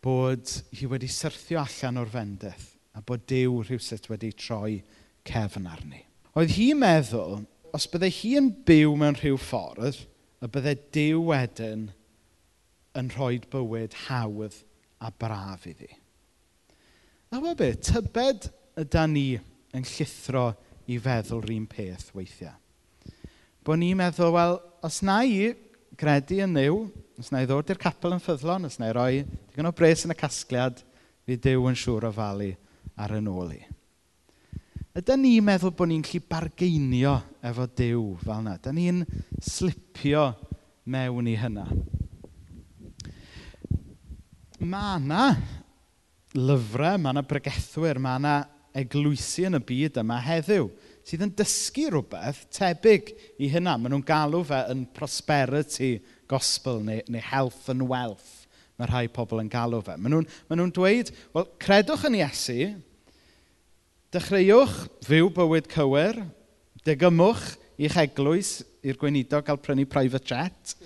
bod 0.00 0.54
hi 0.78 0.88
wedi 0.88 1.10
syrthio 1.12 1.60
allan 1.60 2.00
o'r 2.00 2.10
fendeth 2.10 2.70
a 2.96 3.02
bod 3.04 3.26
Dyw 3.28 3.60
rhywsut 3.62 4.08
wedi 4.10 4.32
troi 4.32 4.80
cefn 5.28 5.68
arni. 5.68 6.00
Oedd 6.34 6.54
hi'n 6.56 6.80
meddwl, 6.80 7.42
os 7.76 7.86
byddai 7.90 8.10
hi 8.14 8.32
yn 8.40 8.48
byw 8.66 8.96
mewn 8.98 9.18
rhyw 9.18 9.36
ffordd, 9.38 10.00
y 10.40 10.48
byddai 10.48 10.76
Dyw 10.96 11.22
wedyn 11.28 11.90
yn 12.98 13.10
rhoi 13.14 13.38
bywyd 13.52 13.94
hawdd 14.06 14.56
a 15.00 15.10
braf 15.10 15.66
iddi. 15.70 15.90
A 17.30 17.38
wa 17.38 17.54
be, 17.54 17.72
tybed 17.78 18.48
yda 18.80 19.06
ni 19.06 19.28
yn 19.76 19.86
llithro 19.86 20.50
i 20.90 20.98
feddwl 20.98 21.44
rhywun 21.44 21.68
peth 21.70 22.10
weithiau. 22.16 22.56
Bo 23.62 23.76
ni'n 23.78 23.98
meddwl, 24.00 24.32
wel, 24.34 24.56
os 24.82 25.02
na 25.06 25.20
i 25.22 25.52
gredu 26.00 26.40
yn 26.42 26.54
niw, 26.56 26.78
os 27.20 27.28
na 27.30 27.42
i 27.44 27.48
ddod 27.48 27.70
i'r 27.70 27.80
capel 27.80 28.16
yn 28.16 28.22
ffyddlon, 28.24 28.66
os 28.66 28.80
na 28.80 28.88
i 28.90 28.96
roi 28.96 29.20
digon 29.22 29.68
o 29.68 29.74
bres 29.76 30.06
yn 30.06 30.14
y 30.14 30.18
casgliad, 30.18 30.80
fi 31.28 31.36
Dyw 31.36 31.68
yn 31.70 31.78
siŵr 31.78 32.08
o 32.08 32.12
falu 32.16 32.48
ar 32.98 33.14
yn 33.18 33.28
ôl 33.30 33.52
i. 33.54 33.60
Ydy 34.98 35.16
ni'n 35.20 35.46
meddwl 35.46 35.74
bod 35.76 35.92
ni'n 35.92 36.02
gallu 36.02 36.24
bargeinio 36.26 37.14
efo 37.46 37.68
Dyw 37.78 38.02
fel 38.24 38.40
yna? 38.40 38.56
Ydy 38.58 38.72
ni'n 38.74 39.04
slipio 39.38 40.24
mewn 40.90 41.30
i 41.30 41.36
hynna? 41.38 41.68
mae 44.60 45.00
yna 45.00 45.24
lyfrau, 46.36 47.00
mae 47.00 47.14
yna 47.14 47.24
bregethwyr, 47.26 48.00
mae 48.02 48.20
yna 48.20 48.34
eglwysi 48.76 49.48
yn 49.48 49.58
y 49.58 49.62
byd 49.66 49.98
yma 50.02 50.20
heddiw 50.22 50.68
sydd 51.06 51.24
yn 51.24 51.32
dysgu 51.34 51.88
rhywbeth 51.90 52.44
tebyg 52.54 53.10
i 53.40 53.48
hynna. 53.50 53.76
Maen 53.80 53.94
nhw'n 53.94 54.06
galw 54.06 54.42
fe 54.46 54.60
yn 54.70 54.84
prosperity 54.94 55.96
gospel 56.30 56.82
neu, 56.84 57.02
neu 57.10 57.24
health 57.24 57.68
and 57.72 57.86
wealth. 57.88 58.46
Mae 58.78 58.88
rhai 58.88 59.06
pobl 59.12 59.42
yn 59.42 59.50
galw 59.50 59.80
fe. 59.84 59.96
Maen 59.98 60.20
nhw'n 60.20 60.60
nhw 60.60 60.68
dweud, 60.76 61.12
wel, 61.34 61.48
credwch 61.62 62.06
yn 62.08 62.20
Iesu, 62.20 62.58
dechreuwch 64.14 64.76
fyw 65.06 65.30
bywyd 65.34 65.70
cywir, 65.72 66.20
degymwch 66.86 67.54
i'ch 67.80 67.98
eglwys 68.04 68.60
i'r 68.84 68.98
gweinido 69.00 69.40
gael 69.44 69.60
prynu 69.60 69.86
private 69.90 70.30
jet, 70.30 70.76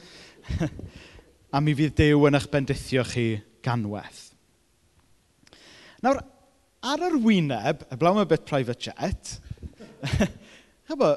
a 1.54 1.60
mi 1.62 1.74
fydd 1.76 1.98
Dew 1.98 2.24
yn 2.28 2.38
eich 2.38 2.48
bendithio 2.52 3.04
chi 3.06 3.28
ganwaith. 3.64 4.26
Nawr, 6.04 6.20
ar 6.84 7.06
yr 7.08 7.16
wyneb, 7.24 7.86
y 7.88 7.98
blawn 8.00 8.20
y 8.22 8.26
bit 8.28 8.44
private 8.48 8.90
jet, 8.90 9.38
chybo, 10.88 11.14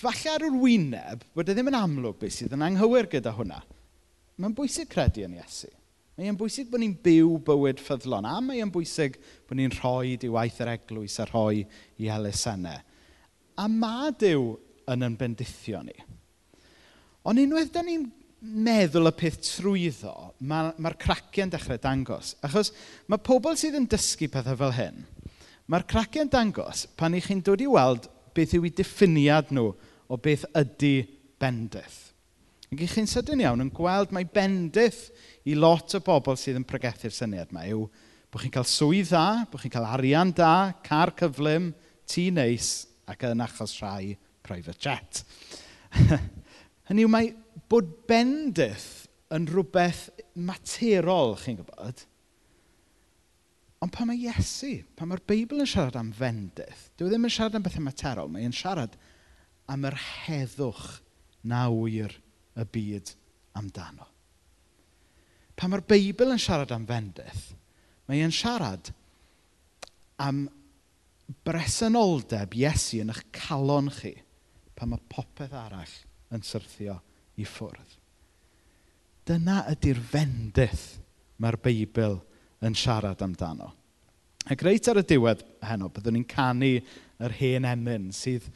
falle 0.00 0.32
ar 0.32 0.46
yr 0.48 0.56
wyneb, 0.56 1.26
bod 1.36 1.50
e 1.50 1.56
ddim 1.56 1.68
yn 1.72 1.78
amlwg 1.78 2.18
beth 2.22 2.38
sydd 2.38 2.56
yn 2.56 2.64
anghywir 2.70 3.10
gyda 3.12 3.34
hwnna. 3.36 3.60
Mae'n 4.40 4.56
bwysig 4.56 4.88
credu 4.92 5.26
yn 5.26 5.36
Iesu. 5.36 5.68
Mae'n 6.16 6.36
bwysig 6.40 6.70
bod 6.72 6.82
ni'n 6.82 6.96
byw 7.04 7.36
bywyd 7.44 7.80
ffyddlon, 7.80 8.28
a 8.28 8.38
mae'n 8.44 8.72
bwysig 8.72 9.18
bod 9.48 9.60
ni'n 9.60 9.72
rhoi 9.78 10.16
diwaith 10.20 10.60
yr 10.64 10.72
eglwys 10.74 11.18
a 11.20 11.28
rhoi 11.28 11.62
i 12.00 12.08
elusennau. 12.12 12.80
A 13.60 13.68
ma 13.68 14.10
Dyw 14.16 14.54
yn 14.92 15.06
yn 15.06 15.16
bendithio 15.20 15.82
ni. 15.84 15.94
Ond 17.28 17.38
unwaith 17.38 17.72
da 17.74 17.84
ni'n 17.86 18.08
meddwl 18.42 19.06
y 19.06 19.12
peth 19.14 19.38
trwyddo, 19.46 20.12
mae'r 20.42 20.72
ma, 20.72 20.90
ma 20.90 20.92
craciau'n 20.98 21.52
dechrau 21.52 21.78
dangos. 21.82 22.34
Achos 22.42 22.72
mae 23.10 23.22
pobl 23.22 23.54
sydd 23.58 23.78
yn 23.78 23.86
dysgu 23.90 24.28
pethau 24.32 24.58
fel 24.58 24.74
hyn, 24.74 25.02
mae'r 25.70 25.86
craciau'n 25.90 26.30
dangos 26.32 26.86
pan 26.98 27.14
i 27.14 27.22
chi'n 27.22 27.42
dod 27.46 27.62
i 27.62 27.68
weld 27.70 28.08
beth 28.34 28.56
yw 28.58 28.66
eu 28.66 28.74
diffiniad 28.74 29.52
nhw 29.54 29.68
o 30.10 30.18
beth 30.18 30.46
ydy 30.58 30.96
bendith. 31.40 32.00
Ac 32.72 32.82
i 32.82 32.88
chi'n 32.88 33.08
sydyn 33.10 33.44
iawn 33.44 33.62
yn 33.62 33.70
gweld 33.74 34.14
mae 34.16 34.26
bendith 34.26 35.10
i 35.46 35.54
lot 35.54 35.94
o 35.94 36.00
bobl 36.02 36.38
sydd 36.40 36.58
yn 36.58 36.66
pregethu'r 36.66 37.14
syniad 37.14 37.52
yma 37.52 37.66
yw 37.68 37.86
bod 38.32 38.42
chi'n 38.42 38.54
cael 38.54 38.66
swydd 38.68 39.10
dda, 39.12 39.26
bod 39.52 39.60
chi'n 39.60 39.74
cael 39.74 39.90
arian 39.92 40.32
da, 40.34 40.72
car 40.84 41.12
cyflym, 41.18 41.70
tŷ 42.08 42.30
neis 42.34 42.72
ac 43.06 43.26
yn 43.28 43.44
achos 43.44 43.76
rhai 43.82 44.16
private 44.42 44.80
jet. 44.80 45.22
Hynny 46.88 47.04
yw 47.04 47.12
mae 47.12 47.28
bod 47.72 47.88
bendith 48.08 49.06
yn 49.32 49.46
rhywbeth 49.48 50.08
materol, 50.36 51.36
chi'n 51.40 51.56
gwybod. 51.62 52.02
Ond 53.82 53.92
pan 53.94 54.10
mae 54.10 54.20
Iesu, 54.20 54.74
pan 54.94 55.08
mae'r 55.10 55.22
Beibl 55.26 55.62
yn 55.64 55.68
siarad 55.68 55.96
am 55.98 56.12
fendith, 56.14 56.90
dyw 56.94 57.08
e 57.08 57.10
ddim 57.10 57.26
yn 57.26 57.32
siarad 57.32 57.56
am 57.58 57.64
bethau 57.64 57.82
materol, 57.82 58.30
mae'n 58.30 58.54
siarad 58.54 58.98
am 59.72 59.86
yr 59.88 59.96
heddwch 60.02 60.84
na 61.48 61.64
wir 61.72 62.14
y 62.60 62.66
byd 62.76 63.14
amdano. 63.58 64.06
Pan 65.56 65.72
mae'r 65.72 65.86
Beibl 65.88 66.34
yn 66.34 66.42
siarad 66.42 66.74
am 66.76 66.84
fendith, 66.88 67.46
mae'n 68.10 68.34
siarad 68.36 68.92
am 70.22 70.44
bresenoldeb 71.46 72.52
Iesu 72.60 73.00
yn 73.02 73.14
eich 73.14 73.24
calon 73.34 73.88
chi 73.96 74.12
pan 74.76 74.92
mae 74.92 75.02
popeth 75.10 75.56
arall 75.56 75.96
yn 76.34 76.44
syrthio 76.44 76.98
i 77.40 77.46
ffwrdd. 77.48 77.98
Dyna 79.28 79.62
ydy'r 79.70 80.00
fendith 80.02 80.98
mae'r 81.42 81.58
Beibl 81.62 82.18
yn 82.66 82.74
siarad 82.78 83.22
amdano. 83.22 83.70
Ac 84.50 84.62
reit 84.66 84.88
ar 84.90 84.98
y 84.98 85.04
diwedd 85.06 85.44
heno, 85.62 85.86
byddwn 85.94 86.16
ni'n 86.18 86.28
canu 86.28 86.72
yr 87.22 87.32
hen 87.38 87.68
emyn 87.70 88.10
sydd 88.14 88.48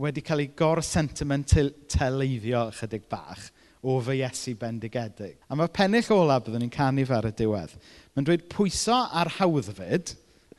wedi 0.00 0.22
cael 0.24 0.40
ei 0.46 0.54
gor-sentimentaleiddio 0.56 2.62
ychydig 2.70 3.04
bach 3.10 3.50
o 3.84 3.98
fy 4.04 4.14
Iesu 4.20 4.54
bendigedig. 4.60 5.36
A 5.48 5.56
mae 5.56 5.68
pennill 5.72 6.12
ola 6.16 6.40
byddwn 6.40 6.62
ni'n 6.64 6.72
canu 6.72 7.04
fe 7.08 7.16
ar 7.18 7.28
y 7.28 7.32
diwedd. 7.36 7.72
Mae'n 8.14 8.26
dweud 8.28 8.44
pwyso 8.52 8.96
ar 8.96 9.28
hawddfyd, 9.36 10.06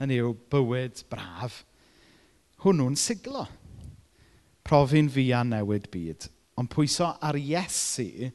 hynny 0.01 0.15
yw 0.22 0.36
bywyd 0.53 0.96
braf, 1.10 1.63
hwnnw'n 2.62 2.98
siglo. 2.98 3.48
Profi'n 4.65 5.10
fi 5.10 5.31
a 5.34 5.41
newid 5.46 5.89
byd 5.93 6.29
Ond 6.62 6.70
pwyso 6.70 7.08
ar 7.18 7.39
Iesu, 7.39 8.30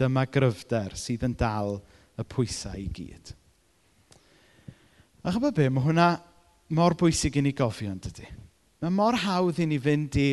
dyma 0.00 0.24
gryfder 0.32 0.94
sydd 0.96 1.26
yn 1.28 1.34
dal 1.36 1.74
y 2.16 2.24
pwysau 2.24 2.78
i 2.80 2.86
gyd. 2.88 3.34
A 5.20 5.34
chybod 5.34 5.58
be, 5.58 5.66
mae 5.68 5.84
hwnna 5.84 6.06
mor 6.76 6.96
bwysig 6.96 7.36
i 7.36 7.42
ni 7.44 7.52
gofio 7.56 7.90
yn 7.92 8.00
dydy. 8.00 8.24
Mae 8.80 8.94
mor 8.94 9.18
hawdd 9.20 9.60
i 9.60 9.66
ni 9.68 9.76
fynd 9.82 10.16
i 10.16 10.30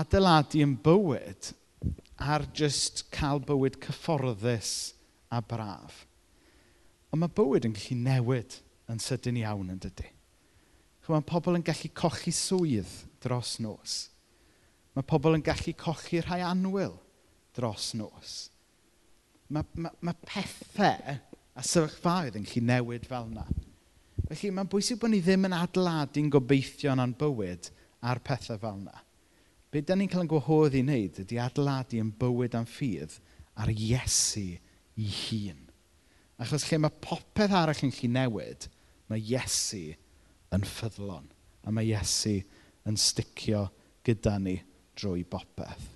adeiladu 0.00 0.62
yn 0.64 0.72
bywyd 0.80 1.50
ar 2.24 2.46
just 2.56 3.04
cael 3.12 3.42
bywyd 3.44 3.76
cyfforddus 3.84 4.94
a 5.28 5.42
braf. 5.44 6.06
Ond 7.12 7.20
mae 7.20 7.36
bywyd 7.36 7.68
yn 7.68 7.76
gallu 7.76 7.98
newid 8.00 8.56
yn 8.88 9.04
sydyn 9.04 9.42
iawn 9.42 9.76
yn 9.76 9.84
dydy. 9.84 10.08
Mae 11.12 11.28
pobl 11.28 11.58
yn 11.58 11.66
gallu 11.66 11.92
cochi 11.92 12.32
swydd 12.32 12.88
dros 13.20 13.58
nos. 13.60 14.13
Mae 14.94 15.06
pobl 15.06 15.34
yn 15.34 15.42
gallu 15.44 15.74
colli 15.78 16.20
rhai 16.22 16.40
anwyl 16.46 16.94
dros 17.54 17.92
nos. 17.98 18.34
Mae, 19.50 19.66
mae, 19.74 19.94
mae 20.00 20.18
pethau 20.26 21.16
a 21.54 21.62
sefyllfaoedd 21.62 22.38
yn 22.38 22.46
gallu 22.46 22.66
newid 22.70 23.08
fel 23.10 23.30
yna. 23.30 23.46
Felly 24.28 24.52
mae'n 24.54 24.70
bwysig 24.70 25.00
bod 25.02 25.12
ni 25.12 25.20
ddim 25.22 25.48
yn 25.48 25.56
adeiladu'n 25.56 26.30
gobeithio 26.32 26.94
yn 26.94 27.16
bywyd 27.18 27.70
ar 28.06 28.22
pethau 28.24 28.60
fel 28.62 28.78
yna. 28.84 29.02
Be 29.74 29.82
da 29.82 29.96
ni'n 29.98 30.10
cael 30.10 30.24
yn 30.24 30.30
gwahodd 30.30 30.76
i 30.78 30.84
wneud 30.84 31.18
ydy 31.24 31.40
adeiladu 31.42 31.98
yn 31.98 32.12
bywyd 32.20 32.54
am 32.54 32.66
ffydd 32.70 33.18
ar 33.58 33.72
Iesu 33.74 34.46
ei 34.54 35.10
hun. 35.24 35.64
Achos 36.38 36.66
lle 36.68 36.78
mae 36.82 37.02
popeth 37.02 37.54
arall 37.54 37.82
yn 37.82 37.90
gallu 37.94 38.12
newid, 38.14 38.68
mae 39.10 39.22
Iesu 39.22 39.88
yn 40.54 40.66
ffyddlon. 40.70 41.26
A 41.66 41.74
mae 41.74 41.90
Iesu 41.90 42.36
yn 42.86 42.98
sticio 43.00 43.66
gyda 44.06 44.36
ni 44.38 44.60
drwy 44.98 45.24
bopeth. 45.28 45.90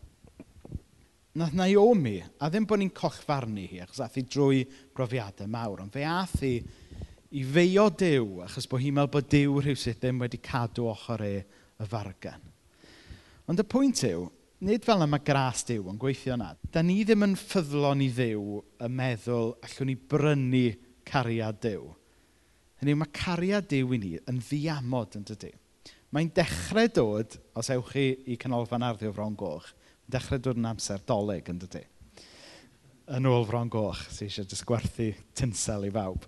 Nath 1.39 1.55
Naomi, 1.55 2.17
a 2.43 2.49
ddim 2.51 2.67
bod 2.67 2.81
ni'n 2.81 2.95
cochfarnu 2.95 3.67
hi, 3.71 3.83
achos 3.85 4.01
ath 4.03 4.17
hi 4.19 4.25
drwy 4.27 4.65
brofiadau 4.97 5.47
mawr, 5.53 5.85
ond 5.85 5.95
fe 5.95 6.03
ath 6.09 6.41
hi 6.43 6.57
i 7.39 7.45
feio 7.45 7.89
Dyw, 7.93 8.41
achos 8.47 8.67
bod 8.71 8.83
hi'n 8.83 8.97
meddwl 8.97 9.13
bod 9.13 9.29
Dyw 9.31 9.61
rhywsyd 9.61 10.01
ddim 10.01 10.23
wedi 10.25 10.41
cadw 10.43 10.89
ochr 10.91 11.23
e 11.27 11.35
y 11.79 11.87
fargen. 11.87 12.49
Ond 13.49 13.63
y 13.63 13.67
pwynt 13.69 14.03
yw, 14.09 14.25
nid 14.67 14.87
fel 14.89 15.05
yma 15.05 15.21
gras 15.25 15.63
Dyw 15.69 15.93
yn 15.93 16.01
gweithio 16.01 16.35
yna. 16.35 16.51
Da 16.73 16.83
ni 16.83 17.03
ddim 17.05 17.27
yn 17.29 17.37
ffyddlon 17.39 18.03
i 18.03 18.11
Ddyw 18.17 18.59
y 18.83 18.91
meddwl 18.91 19.55
allwn 19.63 19.93
ni 19.93 19.97
brynu 20.11 20.65
cariad 21.09 21.61
Dyw. 21.63 21.87
Hynny 22.81 22.95
yw, 22.95 23.01
mae 23.03 23.15
cariad 23.15 23.69
Dyw 23.71 23.95
i 23.95 24.01
ni 24.03 24.13
yn 24.19 24.43
ddiamod 24.43 25.21
yn 25.21 25.29
dydy 25.29 25.53
mae'n 26.15 26.33
dechrau 26.37 26.89
dod, 26.95 27.37
os 27.59 27.69
ewch 27.75 27.93
chi 27.93 28.07
i 28.33 28.39
canolfan 28.41 28.87
arddio 28.87 29.13
Fron 29.17 29.37
Goch, 29.39 29.69
mae'n 29.75 30.17
dechrau 30.17 30.43
dod 30.43 30.61
yn 30.61 30.71
amser 30.71 31.05
doleg 31.09 31.51
yn 31.53 31.61
dydy. 31.65 31.85
Yn 33.19 33.29
ôl 33.29 33.47
Fron 33.49 33.71
Goch, 33.73 34.01
sy'n 34.13 34.29
eisiau 34.29 34.49
jyst 34.49 34.67
gwerthu 34.69 35.13
tinsel 35.37 35.87
i 35.89 35.93
fawb. 35.93 36.27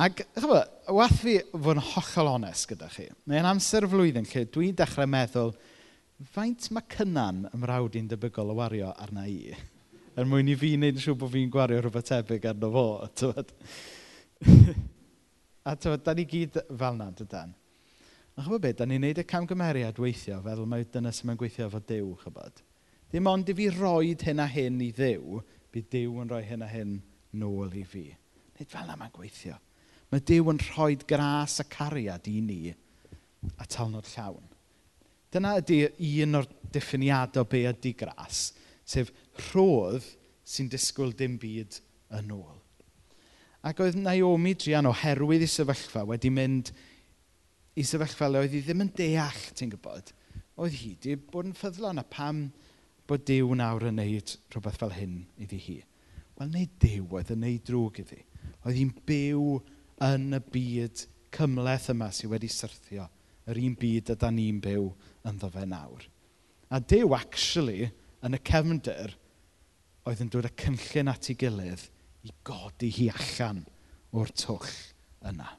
Ac, 0.00 0.22
chyfo, 0.36 0.60
wath 0.96 1.18
fi 1.20 1.38
fod 1.50 1.76
yn 1.76 1.82
hollol 1.82 2.30
onest 2.36 2.68
gyda 2.70 2.88
chi. 2.92 3.08
Mae'n 3.28 3.48
amser 3.50 3.88
flwyddyn 3.90 4.28
lle 4.30 4.44
dwi'n 4.54 4.76
dechrau 4.78 5.08
meddwl, 5.10 5.52
faint 6.32 6.68
mae 6.72 6.86
cynnan 6.94 7.46
ymrawd 7.56 7.98
i'n 7.98 8.08
debygol 8.08 8.52
o 8.52 8.56
wario 8.60 8.92
arna 9.00 9.26
i? 9.28 9.50
Er 10.16 10.28
mwyn 10.28 10.52
i 10.52 10.56
fi 10.58 10.74
wneud 10.76 10.98
yn 10.98 11.04
siŵr 11.04 11.18
bod 11.20 11.32
fi'n 11.32 11.52
gwario 11.52 11.80
rhywbeth 11.80 12.08
tebyg 12.10 12.48
arno 12.50 12.70
fo. 12.74 12.86
a 15.68 15.76
tywed, 15.76 16.04
da 16.04 16.14
ni 16.16 16.26
gyd 16.28 16.60
fel 16.68 16.96
na, 16.96 17.10
dydan. 17.16 17.52
A 18.38 18.44
chybod 18.44 18.62
beth, 18.64 18.76
da 18.78 18.86
ni'n 18.88 19.02
neud 19.04 19.20
y 19.20 19.24
camgymeriad 19.28 19.98
weithio, 20.00 20.38
feddwl 20.44 20.68
mae 20.70 20.86
dyna 20.92 21.12
sy'n 21.14 21.30
mae'n 21.30 21.40
gweithio 21.40 21.66
efo 21.66 21.80
Dyw, 21.86 22.12
chybod. 22.22 22.62
Dim 23.10 23.26
ond 23.26 23.48
i 23.50 23.56
fi 23.58 23.66
roed 23.74 24.22
hyn 24.26 24.42
a 24.42 24.46
hyn 24.46 24.78
i 24.84 24.92
Dduw, 24.94 25.40
bydd 25.74 25.88
Dyw 25.90 26.20
yn 26.22 26.30
rhoi 26.30 26.44
hyn 26.46 26.62
a 26.62 26.68
hyn 26.70 26.94
nôl 27.40 27.74
i 27.78 27.82
fi. 27.86 28.06
Nid 28.58 28.70
fel 28.70 28.86
na 28.86 28.96
mae'n 28.98 29.12
gweithio. 29.14 29.56
Mae 30.10 30.22
Dyw 30.26 30.52
yn 30.52 30.62
rhoi 30.68 30.94
gras 31.10 31.58
a 31.62 31.66
cariad 31.70 32.30
i 32.30 32.38
ni 32.44 32.62
a 32.70 33.66
talnod 33.66 34.08
llawn. 34.14 34.46
Dyna 35.30 35.56
ydy 35.60 35.84
un 36.24 36.40
o'r 36.40 36.48
diffiniadau 36.74 37.46
be 37.50 37.64
ydy 37.70 37.92
gras, 37.98 38.50
sef 38.82 39.12
rhodd 39.50 40.06
sy'n 40.46 40.70
disgwyl 40.70 41.12
dim 41.14 41.36
byd 41.38 41.78
yn 42.18 42.32
ôl. 42.34 42.58
Ac 43.66 43.82
oedd 43.84 43.98
Naomi 44.00 44.54
Drian 44.58 44.88
oherwydd 44.88 45.44
i 45.44 45.50
sefyllfa 45.50 46.02
wedi 46.08 46.32
mynd 46.32 46.72
i 47.80 47.84
sefyllfa 47.86 48.28
le 48.28 48.42
oedd 48.44 48.54
hi 48.56 48.60
ddim 48.64 48.84
yn 48.84 48.90
deall, 48.96 49.44
ti'n 49.56 49.70
gwybod. 49.72 50.10
Oedd 50.60 50.74
hi 50.76 50.90
wedi 50.92 51.14
bod 51.32 51.48
yn 51.48 51.56
ffyddlon 51.56 52.02
a 52.02 52.04
pam 52.04 52.48
bod 53.08 53.24
Dyw 53.28 53.54
nawr 53.56 53.86
yn 53.88 53.96
neud 53.98 54.34
rhywbeth 54.52 54.76
fel 54.82 54.92
hyn 54.94 55.22
iddi 55.40 55.60
hi. 55.64 55.78
Wel, 56.36 56.52
neu 56.52 56.68
Dyw 56.82 57.16
oedd 57.16 57.32
yn 57.32 57.40
neud 57.46 57.64
drwg 57.66 58.02
iddi. 58.04 58.20
Oedd 58.60 58.76
hi'n 58.76 58.92
byw 59.08 59.46
yn 60.04 60.36
y 60.36 60.42
byd 60.52 61.06
cymleth 61.34 61.88
yma 61.94 62.10
sydd 62.14 62.34
wedi 62.34 62.50
syrthio. 62.52 63.08
Yr 63.48 63.62
un 63.64 63.76
byd 63.80 64.12
yda 64.14 64.30
ni'n 64.34 64.60
byw 64.62 64.86
yn 65.30 65.40
fe 65.40 65.64
nawr. 65.72 66.04
A 66.70 66.78
Dyw, 66.78 67.16
actually, 67.16 67.88
yn 68.22 68.36
y 68.36 68.42
cefndir, 68.46 69.16
oedd 70.04 70.20
yn 70.22 70.30
dod 70.32 70.48
y 70.48 70.52
cynllun 70.60 71.10
at 71.12 71.32
ei 71.32 71.38
gilydd 71.40 71.88
i 72.28 72.34
godi 72.46 72.92
hi 72.94 73.08
allan 73.14 73.64
o'r 74.12 74.32
twll 74.36 74.68
yna. 75.32 75.54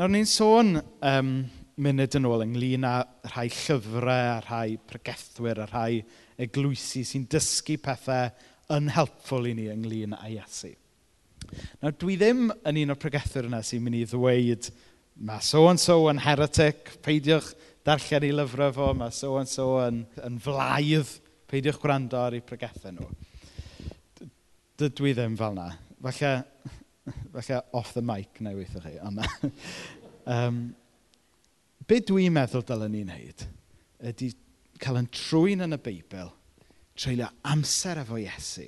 Nawr, 0.00 0.08
ni'n 0.14 0.24
sôn 0.24 0.78
um, 0.80 1.26
munud 1.84 2.14
yn 2.16 2.24
ôl 2.24 2.40
ynglyn 2.46 2.86
â 2.88 3.02
rhai 3.34 3.50
llyfrau, 3.52 4.28
a 4.30 4.38
rhai 4.46 4.78
pregethwyr, 4.88 5.58
a 5.60 5.66
rhai 5.68 5.98
eglwysi 6.40 7.02
sy'n 7.04 7.26
dysgu 7.28 7.76
pethau 7.84 8.30
yn 8.72 8.88
helpful 8.96 9.50
i 9.50 9.52
ni 9.58 9.66
ynglyn 9.68 10.16
â 10.16 10.30
Iesu. 10.32 10.70
Nawr, 11.82 11.98
dwi 12.00 12.16
ddim 12.16 12.48
yn 12.48 12.80
un 12.80 12.94
o'r 12.94 13.00
pregethwyr 13.02 13.50
yna 13.50 13.60
sy'n 13.60 13.84
mynd 13.84 14.00
i 14.00 14.02
ddweud 14.08 14.70
mae 15.28 15.44
so-and-so 15.44 15.98
yn 16.14 16.24
heretic, 16.24 16.94
peidiwch 17.04 17.52
darllen 17.84 18.30
ei 18.30 18.32
lyfrau 18.40 18.72
fo, 18.80 18.90
mae 18.96 19.12
so-and-so 19.12 19.68
yn, 19.84 20.06
yn 20.24 20.40
flaidd, 20.40 21.12
peidiwch 21.52 21.82
gwrando 21.84 22.24
ar 22.24 22.40
ei 22.40 22.46
pregethau 22.48 22.96
nhw. 22.96 23.12
Dydw 24.80 25.12
i 25.12 25.18
ddim 25.20 25.36
fel 25.36 25.60
yna. 25.60 25.74
Falle 26.08 26.38
falle 27.34 27.62
off 27.76 27.94
the 27.94 28.02
mic 28.02 28.40
neu 28.44 28.58
weithio 28.58 28.82
chi. 28.84 28.96
Ond, 29.04 29.24
um, 30.36 30.60
be 31.86 32.00
dwi'n 32.06 32.34
meddwl 32.34 32.66
dylen 32.66 32.94
ni 32.94 33.04
wneud 33.06 33.46
ydy 34.10 34.30
cael 34.80 35.00
yn 35.02 35.08
trwy'n 35.12 35.66
yn 35.66 35.76
y 35.76 35.80
Beibl, 35.84 36.30
treulio 36.96 37.28
amser 37.48 38.00
efo 38.00 38.18
Iesu. 38.20 38.66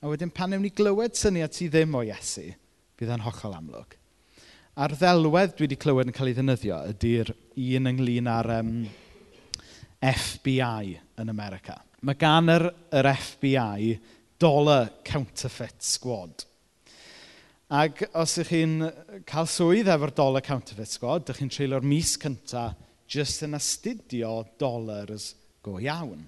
A 0.00 0.10
wedyn 0.10 0.32
pan 0.34 0.54
ewn 0.56 0.64
ni 0.64 0.72
glywed 0.72 1.16
syniad 1.18 1.56
sydd 1.56 1.74
ddim 1.74 1.96
o 1.98 2.04
Iesu, 2.06 2.46
bydd 2.98 3.12
e'n 3.14 3.24
hollol 3.26 3.56
amlwg. 3.58 3.96
A'r 4.78 4.94
ddelwedd 4.94 5.56
dwi 5.58 5.66
wedi 5.66 5.78
clywed 5.80 6.08
yn 6.08 6.14
cael 6.14 6.30
ei 6.30 6.36
ddynyddio 6.36 6.78
ydy'r 6.92 7.32
un 7.34 7.90
ynglyn 7.90 8.30
â'r 8.30 8.50
um, 8.60 8.72
FBI 9.98 10.94
yn 11.18 11.32
America. 11.32 11.80
Mae 12.06 12.18
gan 12.18 12.52
yr, 12.52 12.68
yr 12.94 13.08
FBI 13.10 13.96
dollar 14.38 14.92
counterfeit 15.06 15.82
squad. 15.82 16.46
Ac 17.68 18.00
os 18.16 18.32
ydych 18.40 18.48
chi'n 18.48 18.76
cael 19.28 19.48
swydd 19.52 19.90
efo'r 19.92 20.14
dollar 20.16 20.40
counterfeit 20.40 20.88
squad, 20.88 21.26
ydych 21.26 21.42
chi'n 21.42 21.50
treulio'r 21.52 21.84
mis 21.84 22.14
cynta 22.16 22.70
jyst 23.12 23.42
yn 23.44 23.56
astudio 23.58 24.38
dollars 24.56 25.34
go 25.60 25.74
iawn. 25.76 26.22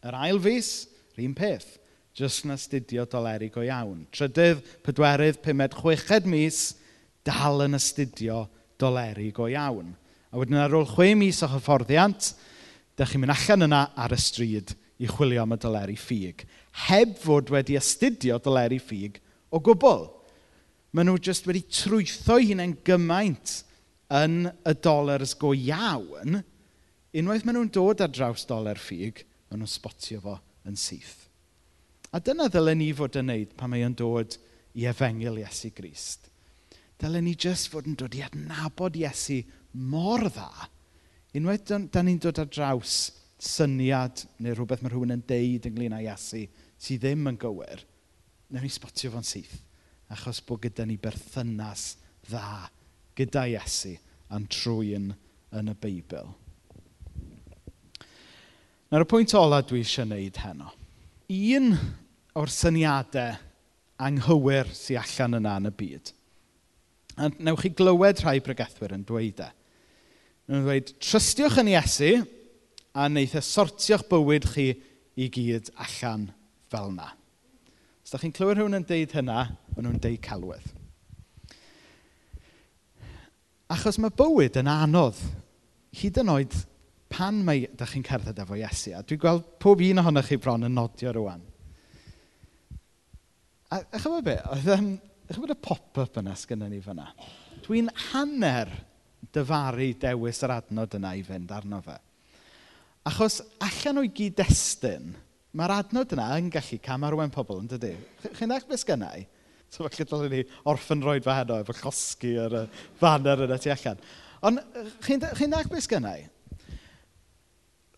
Yr 0.00 0.14
ail 0.16 0.38
fus, 0.40 0.70
yr 1.12 1.26
un 1.26 1.34
peth, 1.36 1.74
jyst 2.16 2.46
yn 2.46 2.54
astudio 2.54 3.04
doleri 3.12 3.50
go 3.52 3.60
iawn. 3.60 4.06
Trydydd, 4.08 4.62
pedwerydd, 4.86 5.42
pumed, 5.44 5.76
chweched 5.76 6.24
mis, 6.24 6.62
dal 7.28 7.60
yn 7.66 7.76
astudio 7.76 8.46
doleri 8.80 9.28
go 9.36 9.50
iawn. 9.52 9.90
A 10.32 10.40
wedyn 10.40 10.62
ar 10.62 10.76
ôl 10.78 10.88
chwe 10.88 11.10
mis 11.12 11.42
o 11.44 11.50
hyfforddiant, 11.58 12.30
ydych 12.94 13.12
chi'n 13.12 13.26
mynd 13.26 13.34
allan 13.34 13.66
yna 13.68 13.82
ar 14.00 14.16
y 14.16 14.20
stryd 14.24 14.72
i 14.96 15.12
chwilio 15.12 15.44
am 15.44 15.52
y 15.58 15.60
doleri 15.60 15.98
ffug. 16.00 16.40
Heb 16.86 17.12
fod 17.20 17.52
wedi 17.52 17.76
astudio 17.76 18.40
doleri 18.40 18.80
ffug 18.80 19.20
o 19.52 19.60
gwbl. 19.60 20.08
Maen 20.90 21.06
nhw 21.06 21.20
jyst 21.22 21.46
wedi 21.46 21.62
trwytho 21.70 22.40
hunain 22.42 22.72
gymaint 22.86 23.60
yn 24.10 24.48
y 24.66 24.72
dollars 24.82 25.36
go 25.38 25.52
iawn, 25.54 26.40
unwaith 27.14 27.44
maen 27.46 27.60
nhw'n 27.60 27.70
dod 27.76 28.02
ar 28.02 28.10
draws 28.10 28.42
dolar 28.48 28.80
ffug, 28.80 29.22
maen 29.50 29.62
nhw'n 29.62 29.70
spotio 29.70 30.18
fo 30.24 30.34
yn 30.66 30.78
syth. 30.78 31.28
A 32.10 32.18
dyna 32.18 32.48
ddylen 32.50 32.82
ni 32.82 32.90
fod 32.98 33.20
yn 33.20 33.30
wneud 33.30 33.54
pan 33.58 33.70
mae'n 33.70 33.94
dod 34.00 34.34
i 34.74 34.88
efengil 34.90 35.38
Iesu 35.44 35.70
Grist. 35.76 36.26
Dylen 36.98 37.28
ni 37.28 37.36
jyst 37.38 37.70
fod 37.70 37.86
yn 37.86 37.94
dod 37.94 38.18
i 38.18 38.24
adnabod 38.26 38.98
Iesu 38.98 39.38
mor 39.94 40.26
dda, 40.26 40.50
unwaith 41.38 41.70
da 41.70 42.02
ni'n 42.02 42.18
dod 42.18 42.42
ar 42.42 42.50
draws 42.50 42.98
syniad 43.40 44.26
neu 44.42 44.58
rhywbeth 44.58 44.82
mae 44.82 44.90
rhywun 44.90 45.14
yn 45.14 45.26
deud 45.30 45.70
ynglyn 45.70 45.94
â 45.94 46.02
Iesu 46.02 46.48
sydd 46.82 47.06
ddim 47.06 47.30
yn 47.30 47.38
gywir, 47.38 47.86
newn 48.50 48.66
ni 48.66 48.74
spotio 48.74 49.14
fo'n 49.14 49.30
syth 49.36 49.60
achos 50.10 50.42
bod 50.46 50.64
gyda 50.64 50.86
ni 50.86 50.98
berthynas 51.00 51.94
dda 52.26 52.68
gyda 53.18 53.46
Iesu 53.50 53.94
a'n 54.30 54.46
trwy'n 54.50 55.10
yn 55.58 55.70
y 55.70 55.76
Beibl. 55.82 56.30
Nawr 58.90 59.04
y 59.04 59.10
pwynt 59.10 59.34
ola 59.38 59.60
dwi 59.62 59.84
eisiau 59.84 60.08
wneud 60.08 60.40
heno. 60.42 60.72
Un 61.30 61.74
o'r 62.38 62.50
syniadau 62.50 63.36
anghywir 64.00 64.70
sy'n 64.74 64.98
allan 65.02 65.38
yna 65.38 65.56
yn 65.60 65.70
y 65.70 65.74
byd. 65.78 66.12
A 67.20 67.28
newch 67.38 67.66
chi 67.66 67.72
glywed 67.76 68.22
rhai 68.24 68.38
bregethwyr 68.42 68.96
yn 68.96 69.06
dweud 69.06 69.42
e. 69.44 69.48
Nhw'n 70.50 70.66
dweud, 70.66 70.92
trystiwch 70.98 71.60
yn 71.62 71.70
Iesu 71.70 72.12
a 72.96 73.06
wneith 73.06 73.36
e 73.38 73.44
sortio'ch 73.44 74.08
bywyd 74.10 74.48
chi 74.50 74.70
i 75.20 75.28
gyd 75.30 75.70
allan 75.78 76.30
fel 76.72 76.90
yna. 76.94 77.12
Os 78.10 78.16
da 78.16 78.24
chi'n 78.24 78.32
clywed 78.34 78.58
rhywun 78.58 78.74
yn 78.74 78.82
deud 78.82 79.12
hynna, 79.14 79.42
maen 79.70 79.84
nhw'n 79.86 80.00
deud 80.02 80.16
celwydd. 80.26 80.64
Achos 83.70 84.00
mae 84.02 84.10
bywyd 84.18 84.58
yn 84.58 84.66
anodd, 84.66 85.20
hyd 85.94 86.18
yn 86.18 86.32
oed 86.32 86.56
pan 87.14 87.38
mae 87.46 87.68
da 87.78 87.86
chi'n 87.86 88.02
cerdded 88.08 88.40
efo 88.42 88.58
Iesu. 88.58 88.96
A 88.98 89.04
dwi'n 89.06 89.22
gweld 89.22 89.46
pob 89.62 89.86
un 89.86 90.02
ohonoch 90.02 90.26
chi 90.26 90.40
bron 90.42 90.66
yn 90.66 90.74
nodio 90.74 91.14
rwan. 91.14 91.46
A 93.70 93.78
chyfod 93.94 94.26
be, 94.26 94.36
oedd 94.56 94.68
um, 94.74 94.90
chyfod 95.30 95.54
y 95.54 95.60
pop-up 95.70 96.18
yna 96.18 96.34
sgynny 96.34 96.74
ni 96.74 96.82
fyna. 96.82 97.06
Dwi'n 97.62 97.94
hanner 98.08 98.74
dyfaru 99.30 99.92
dewis 100.02 100.42
yr 100.48 100.58
adnod 100.58 100.98
yna 100.98 101.14
i 101.14 101.22
fynd 101.30 101.54
arno 101.54 101.78
fe. 101.86 102.00
Achos 103.06 103.38
allan 103.62 104.02
o'i 104.02 104.10
gyd-destun, 104.18 105.12
Mae'r 105.56 105.72
adnod 105.80 106.12
yna 106.14 106.28
yn 106.38 106.50
gallu 106.54 106.78
camarwen 106.82 107.32
pobl, 107.34 107.58
yn 107.62 107.70
dydy? 107.72 107.94
Chi'n 108.38 108.54
eich 108.54 108.68
beth 108.70 108.84
gynnau? 108.86 109.24
So, 109.70 109.82
falle 109.86 110.06
dylen 110.06 110.34
ni 110.34 110.42
orffen 110.70 111.02
roed 111.02 111.26
fe 111.26 111.34
heno 111.34 111.60
efo 111.62 111.74
chosgi 111.78 112.36
ar 112.42 112.54
y 112.60 112.62
fanner 113.00 113.46
yna 113.46 113.58
tu 113.62 113.72
allan. 113.74 113.98
Ond 114.46 114.62
chi'n 115.02 115.26
chi 115.38 115.50
deall 115.50 115.70
beth 115.70 115.90
gynnau? 115.90 116.22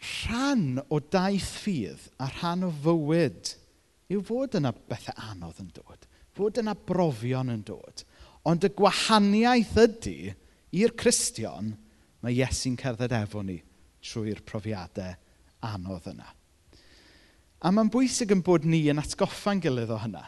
Rhan 0.03 0.81
o 0.89 0.99
daith 1.13 1.53
ffydd 1.63 2.09
a 2.21 2.31
rhan 2.39 2.67
o 2.67 2.73
fywyd 2.85 3.55
yw 4.13 4.25
fod 4.27 4.57
yna 4.59 4.73
bethau 4.73 5.29
anodd 5.31 5.61
yn 5.63 5.71
dod. 5.77 6.09
Fod 6.33 6.61
yna 6.61 6.75
brofion 6.89 7.53
yn 7.53 7.63
dod. 7.69 8.05
Ond 8.49 8.65
y 8.65 8.73
gwahaniaeth 8.75 9.77
ydy 9.85 10.19
i'r 10.81 10.97
Cristion 10.99 11.75
mae 12.25 12.37
Iesu'n 12.37 12.81
cerdded 12.81 13.13
efo 13.17 13.45
ni 13.45 13.61
trwy'r 14.03 14.41
profiadau 14.49 15.13
anodd 15.69 16.09
yna. 16.17 16.33
A 17.63 17.71
mae'n 17.71 17.91
bwysig 17.95 18.33
yn 18.35 18.43
bod 18.43 18.65
ni 18.67 18.85
yn 18.91 19.01
atgoffa'n 19.03 19.61
gilydd 19.63 19.93
o 19.95 19.99
hynna. 20.03 20.25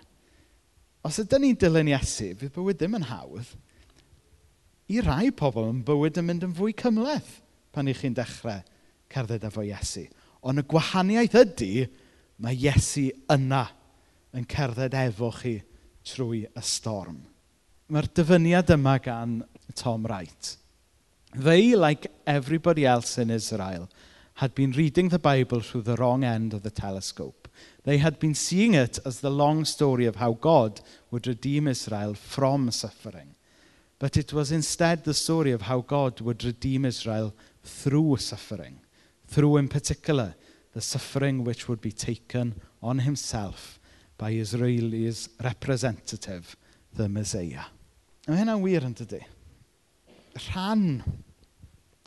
Os 1.04 1.18
ydyn 1.20 1.42
ni'n 1.44 1.58
dilyn 1.60 1.90
Iesu, 1.90 2.30
fydd 2.38 2.54
bywyd 2.54 2.78
ddim 2.80 2.94
yn 3.00 3.08
hawdd. 3.10 3.50
I 4.94 5.00
rai 5.02 5.32
pobl 5.34 5.66
yn 5.72 5.82
bywyd 5.86 6.20
yn 6.20 6.28
mynd 6.28 6.46
yn 6.46 6.54
fwy 6.56 6.74
cymleth 6.78 7.40
pan 7.74 7.90
i 7.90 7.94
chi'n 7.96 8.14
dechrau 8.16 8.62
cerdded 9.12 9.46
efo 9.48 9.64
Iesu. 9.66 10.06
Ond 10.44 10.62
y 10.62 10.66
gwahaniaeth 10.70 11.36
ydy, 11.40 11.86
mae 12.38 12.56
Iesu 12.56 13.08
yna 13.32 13.66
yn 14.34 14.46
cerdded 14.50 14.94
efo 14.98 15.30
chi 15.34 15.58
trwy 16.06 16.44
y 16.46 16.64
storm. 16.64 17.18
Mae'r 17.90 18.08
dyfyniad 18.16 18.72
yma 18.74 18.98
gan 19.02 19.40
Tom 19.76 20.06
Wright. 20.06 20.56
They, 21.34 21.74
like 21.74 22.06
everybody 22.26 22.86
else 22.86 23.18
in 23.18 23.30
Israel, 23.30 23.88
had 24.34 24.54
been 24.54 24.72
reading 24.72 25.10
the 25.10 25.18
Bible 25.18 25.60
through 25.60 25.82
the 25.82 25.96
wrong 25.96 26.24
end 26.24 26.52
of 26.52 26.62
the 26.62 26.70
telescope. 26.70 27.48
They 27.84 27.98
had 27.98 28.18
been 28.18 28.34
seeing 28.34 28.74
it 28.74 28.98
as 29.04 29.20
the 29.20 29.30
long 29.30 29.64
story 29.64 30.06
of 30.06 30.16
how 30.16 30.32
God 30.32 30.80
would 31.10 31.26
redeem 31.26 31.68
Israel 31.68 32.14
from 32.14 32.70
suffering. 32.70 33.36
But 33.98 34.16
it 34.16 34.32
was 34.32 34.50
instead 34.50 35.04
the 35.04 35.14
story 35.14 35.52
of 35.52 35.62
how 35.62 35.80
God 35.80 36.20
would 36.20 36.42
redeem 36.42 36.84
Israel 36.84 37.32
through 37.62 38.16
suffering, 38.16 38.80
through, 39.28 39.56
in 39.58 39.68
particular, 39.68 40.34
the 40.72 40.80
suffering 40.80 41.44
which 41.44 41.68
would 41.68 41.80
be 41.80 41.92
taken 41.92 42.60
on 42.82 43.00
himself 43.00 43.78
by 44.18 44.30
Israel's 44.30 45.28
representative, 45.42 46.56
the 46.92 47.08
Messiah. 47.08 47.70
Mae 48.26 48.40
hynna'n 48.40 48.62
wir 48.64 48.84
yn 48.86 48.94
dydy. 48.96 49.20
Rhan 50.48 51.02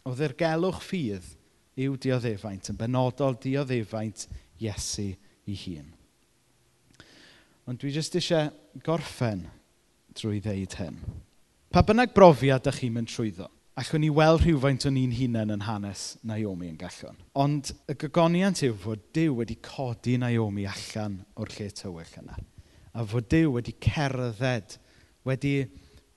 o 0.01 0.15
ddirgelwch 0.17 0.79
ffydd 0.81 1.36
yw 1.77 1.97
dioddefaint, 2.01 2.71
yn 2.71 2.79
benodol 2.79 3.37
dioddefaint 3.41 4.25
Iesu 4.57 5.11
ei 5.47 5.59
hun. 5.65 5.93
Ond 7.67 7.81
dwi 7.81 7.91
jyst 7.93 8.15
eisiau 8.17 8.49
gorffen 8.85 9.45
drwy 10.17 10.39
ddeud 10.41 10.77
hyn. 10.79 10.97
Pa 11.73 11.83
bynnag 11.85 12.13
brofiad 12.15 12.63
ydych 12.63 12.81
chi'n 12.81 12.95
mynd 12.95 13.11
trwyddo, 13.11 13.49
allwn 13.77 14.01
ni 14.01 14.09
weld 14.13 14.41
rhywfaint 14.41 14.87
o'n 14.87 14.95
ni'n 14.97 15.15
hunain 15.17 15.53
yn 15.53 15.65
hanes 15.67 16.05
Naomi 16.25 16.71
yn 16.71 16.79
gallwn. 16.79 17.19
Ond 17.37 17.73
y 17.91 17.97
gygoniant 18.01 18.63
yw 18.65 18.77
fod 18.81 19.03
Dyw 19.13 19.35
wedi 19.41 19.59
codi 19.61 20.15
Naomi 20.21 20.65
allan 20.69 21.19
o'r 21.37 21.51
lle 21.57 21.67
tywyll 21.75 22.15
yna. 22.23 22.39
A 22.97 23.05
fod 23.05 23.27
Dyw 23.29 23.51
wedi 23.59 23.75
cerdded, 23.83 24.79
wedi 25.27 25.53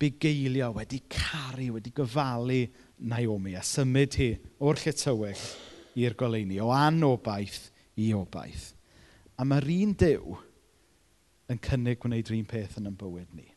bugeilio, 0.01 0.71
wedi 0.77 1.03
caru, 1.11 1.75
wedi 1.77 1.93
gofalu 1.95 2.63
Naomi 3.11 3.55
a 3.57 3.65
symud 3.65 4.17
hi 4.21 4.31
o'r 4.65 4.81
lle 4.81 4.95
tywyll 4.97 5.45
i'r 6.01 6.17
goleuni, 6.19 6.61
o 6.63 6.71
anobaith 6.73 7.69
i 8.01 8.11
obaith. 8.17 8.71
A 9.41 9.45
mae'r 9.49 9.69
un 9.75 9.95
dew 9.99 10.39
yn 11.51 11.61
cynnig 11.65 12.01
gwneud 12.01 12.31
yr 12.31 12.39
un 12.39 12.49
peth 12.49 12.79
yn 12.81 12.91
bywyd 12.97 13.35
ni. 13.37 13.49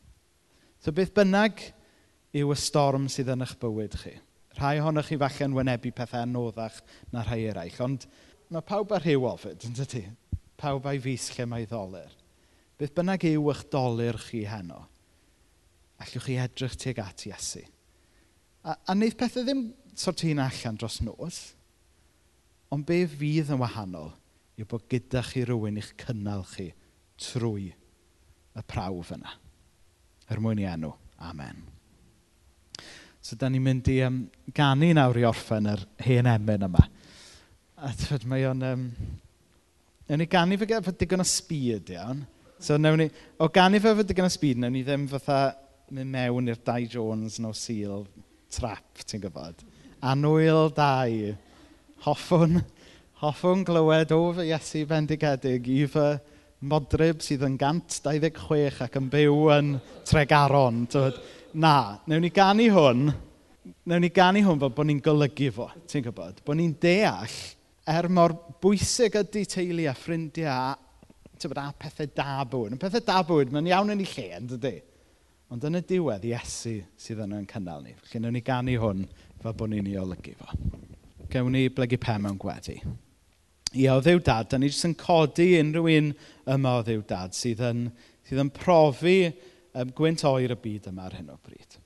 So 0.82 0.92
beth 0.92 1.14
bynnag 1.16 1.62
yw 2.34 2.52
y 2.52 2.58
storm 2.58 3.06
sydd 3.12 3.30
yn 3.32 3.44
eich 3.46 3.54
bywyd 3.62 3.96
chi. 4.00 4.14
Rhai 4.58 4.78
ohonoch 4.80 5.08
chi 5.10 5.18
falle 5.18 5.48
yn 5.48 5.56
wynebu 5.56 5.92
pethau 5.94 6.24
anoddach 6.26 6.80
na 7.12 7.24
rhai 7.24 7.44
eraill, 7.50 7.78
ond 7.84 8.08
mae 8.52 8.64
pawb 8.66 8.92
ar 8.94 9.02
rhyw 9.04 9.24
ofyd, 9.30 9.64
yn 9.66 9.76
dydy? 9.78 10.04
Pawb 10.60 10.86
a'i 10.86 11.00
fus 11.02 11.30
lle 11.34 11.46
mae 11.50 11.66
ddoler. 11.66 12.12
Beth 12.78 12.94
bynnag 12.94 13.24
yw 13.30 13.48
eich 13.52 13.64
doler 13.72 14.18
chi 14.22 14.44
heno 14.50 14.84
allwch 16.02 16.26
chi 16.26 16.38
edrych 16.42 16.76
tuag 16.80 17.00
at 17.04 17.26
Iesu. 17.28 17.62
A, 18.64 18.74
a 18.74 18.94
wneud 18.94 19.16
pethau 19.20 19.44
ddim 19.44 19.66
sort 19.94 20.18
sortio'n 20.18 20.42
allan 20.42 20.78
dros 20.80 21.00
nos, 21.04 21.40
ond 22.74 22.86
be 22.88 23.04
fydd 23.10 23.52
yn 23.54 23.60
wahanol 23.60 24.12
yw 24.58 24.66
bod 24.70 24.86
gyda 24.90 25.22
chi 25.26 25.44
rhywun 25.44 25.78
i'ch 25.78 25.92
cynnal 26.00 26.44
chi 26.54 26.70
trwy 27.20 27.70
y 27.70 28.64
prawf 28.70 29.12
yna. 29.14 29.36
Er 30.30 30.40
mwyn 30.42 30.62
i 30.62 30.68
enw. 30.70 30.92
Amen. 31.24 31.62
So, 33.24 33.36
da 33.40 33.48
ni'n 33.48 33.62
mynd 33.64 33.88
i 33.92 33.98
um, 34.04 34.24
ganu 34.56 34.90
nawr 34.96 35.18
i 35.20 35.26
orffen 35.28 35.68
yr 35.70 35.84
hen 36.04 36.28
emyn 36.28 36.66
yma. 36.68 36.82
A 37.80 37.92
tyd, 37.98 38.26
mae 38.28 38.46
o'n... 38.50 38.64
Um, 38.72 38.88
Newn 40.04 40.20
ni 40.20 40.26
ganu 40.28 40.58
fe 40.60 40.66
gyda 40.68 40.92
digon 41.00 41.22
o 41.22 41.24
speed, 41.24 41.94
iawn. 41.94 42.18
So, 42.60 42.76
newn 42.76 43.00
ni... 43.00 43.06
O 43.40 43.48
ganu 43.48 43.80
fe 43.80 43.94
fe 43.96 44.04
digon 44.10 44.28
o 44.28 44.32
speed, 44.32 44.60
newn 44.60 44.74
ni 44.76 44.82
ddim 44.84 45.06
fatha 45.08 45.38
mynd 45.94 46.10
mewn 46.10 46.50
i'r 46.50 46.58
Dai 46.66 46.88
Jones 46.90 47.38
no 47.42 47.52
seal 47.54 48.02
trap, 48.50 49.02
ti'n 49.06 49.22
gwybod. 49.22 49.60
Anwyl 50.04 50.72
dau. 50.74 51.34
Hoffwn, 52.04 52.58
hoffwn 53.22 53.62
glywed 53.64 54.12
o 54.12 54.18
fy 54.34 54.48
Iesu 54.50 54.82
bendigedig 54.90 55.68
i 55.70 55.84
fy 55.88 56.08
modryb 56.66 57.22
sydd 57.22 57.44
yn 57.46 57.54
gant 57.60 57.94
26 58.02 58.80
ac 58.84 58.98
yn 58.98 59.06
byw 59.12 59.36
yn 59.54 59.70
tregaron. 60.08 60.82
Tywed. 60.90 61.20
Na, 61.62 62.00
newn 62.10 62.24
ni 62.26 62.32
ganu 62.34 62.66
hwn, 62.74 63.04
newn 63.86 64.02
ni 64.02 64.10
ganu 64.10 64.42
hwn 64.42 64.62
fel 64.64 64.72
bod 64.74 64.88
ni'n 64.90 65.02
golygu 65.04 65.52
fo, 65.54 65.68
ti'n 65.90 66.08
gwybod? 66.08 66.40
Bod 66.44 66.58
ni'n 66.58 66.74
deall 66.82 67.36
er 67.94 68.08
mor 68.10 68.34
bwysig 68.64 69.14
ydy 69.20 69.44
teulu 69.46 69.86
a 69.86 69.94
ffrindiau 69.94 70.50
a, 70.50 70.74
bod, 71.46 71.62
a 71.62 71.68
pethau 71.78 72.10
da 72.18 72.42
bwyd. 72.50 72.74
Yn 72.74 72.82
pethau 72.82 73.06
da 73.06 73.20
bwyd, 73.28 73.54
mae'n 73.54 73.70
iawn 73.70 73.94
yn 73.94 74.02
ei 74.02 74.10
lle, 74.10 74.26
yn 74.40 74.50
dydy? 74.56 74.74
Ond 75.54 75.62
yn 75.68 75.78
y 75.78 75.84
diwedd, 75.86 76.24
Iesu 76.26 76.80
sydd 76.98 77.20
yno 77.22 77.36
yn 77.38 77.46
cynnal 77.46 77.84
ni. 77.84 77.92
Felly, 77.94 78.18
wnawn 78.18 78.34
ni 78.34 78.40
ganu 78.42 78.72
hwn 78.82 79.04
fel 79.38 79.52
bod 79.54 79.70
ni'n 79.70 79.86
ei 79.86 80.00
olygu 80.00 80.32
fo. 80.40 80.56
Gewn 81.30 81.54
ni 81.54 81.68
blygu 81.70 81.98
pen 82.02 82.24
mewn 82.24 82.40
gwedi. 82.42 82.74
Ia, 83.78 83.92
o 83.94 84.00
ddiw 84.02 84.18
dad, 84.26 84.48
da 84.50 84.58
ni 84.58 84.66
jyst 84.66 84.88
yn 84.88 84.96
codi 84.98 85.52
unrhyw 85.60 85.86
un 85.92 86.10
yma 86.56 86.74
o 86.80 86.82
ddiw 86.82 87.06
dad 87.06 87.38
sydd 87.38 87.62
yn, 87.70 87.86
sydd 88.26 88.42
yn 88.42 88.50
profi 88.56 89.16
um, 89.30 89.94
gwynt 89.94 90.26
oer 90.26 90.56
y 90.56 90.58
byd 90.66 90.90
yma 90.90 91.06
ar 91.06 91.14
hyn 91.20 91.30
o 91.30 91.38
bryd. 91.38 91.78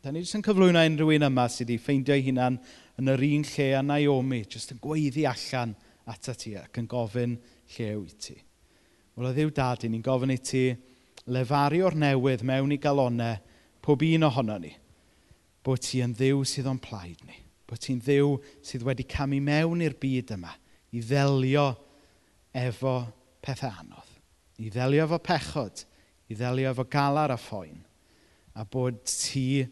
Da 0.00 0.14
ni 0.14 0.24
jyst 0.24 0.40
yn 0.40 0.48
cyflwyno 0.48 0.88
unrhyw 0.88 1.12
un 1.18 1.28
yma 1.28 1.48
sydd 1.52 1.68
wedi 1.68 1.80
ffeindio 1.84 2.16
ei 2.16 2.24
hunan 2.24 2.56
yn 3.02 3.16
yr 3.18 3.30
un 3.34 3.48
lle 3.52 3.72
a 3.76 3.84
Naomi, 3.84 4.46
jyst 4.48 4.72
yn 4.72 4.80
gweiddi 4.80 5.28
allan 5.28 5.76
at 6.08 6.32
y 6.32 6.40
ti 6.40 6.56
ac 6.56 6.80
yn 6.80 6.88
gofyn 6.88 7.36
lle 7.76 7.94
yw 7.98 8.06
i 8.08 8.16
ti. 8.16 8.42
Wel, 9.12 9.28
o 9.28 9.36
ddiw 9.36 9.52
dad, 9.52 9.84
ni'n 9.84 10.08
gofyn 10.08 10.32
i 10.32 10.40
ti 10.40 10.70
lefario'r 11.28 11.96
newydd 11.98 12.44
mewn 12.46 12.72
i 12.74 12.78
galonau 12.80 13.38
pob 13.84 14.02
un 14.06 14.26
ohono 14.28 14.58
ni. 14.60 14.72
Bod 15.64 15.82
ti 15.84 16.00
yn 16.04 16.14
ddiw 16.16 16.44
sydd 16.48 16.68
o'n 16.70 16.80
plaid 16.80 17.20
ni. 17.28 17.36
Bod 17.68 17.82
ti'n 17.84 18.00
ddiw 18.02 18.36
sydd 18.64 18.84
wedi 18.86 19.06
camu 19.08 19.40
mewn 19.44 19.84
i'r 19.84 19.96
byd 20.00 20.32
yma 20.36 20.54
i 20.90 21.02
ddelio 21.04 21.68
efo 22.56 22.96
pethau 23.44 23.72
anodd. 23.82 24.08
I 24.60 24.70
ddelio 24.72 25.06
efo 25.06 25.20
pechod. 25.22 25.84
I 26.30 26.36
ddelio 26.38 26.72
efo 26.72 26.86
galar 26.90 27.32
a 27.34 27.38
phoen. 27.40 27.84
A 28.54 28.64
bod 28.64 29.02
ti 29.06 29.64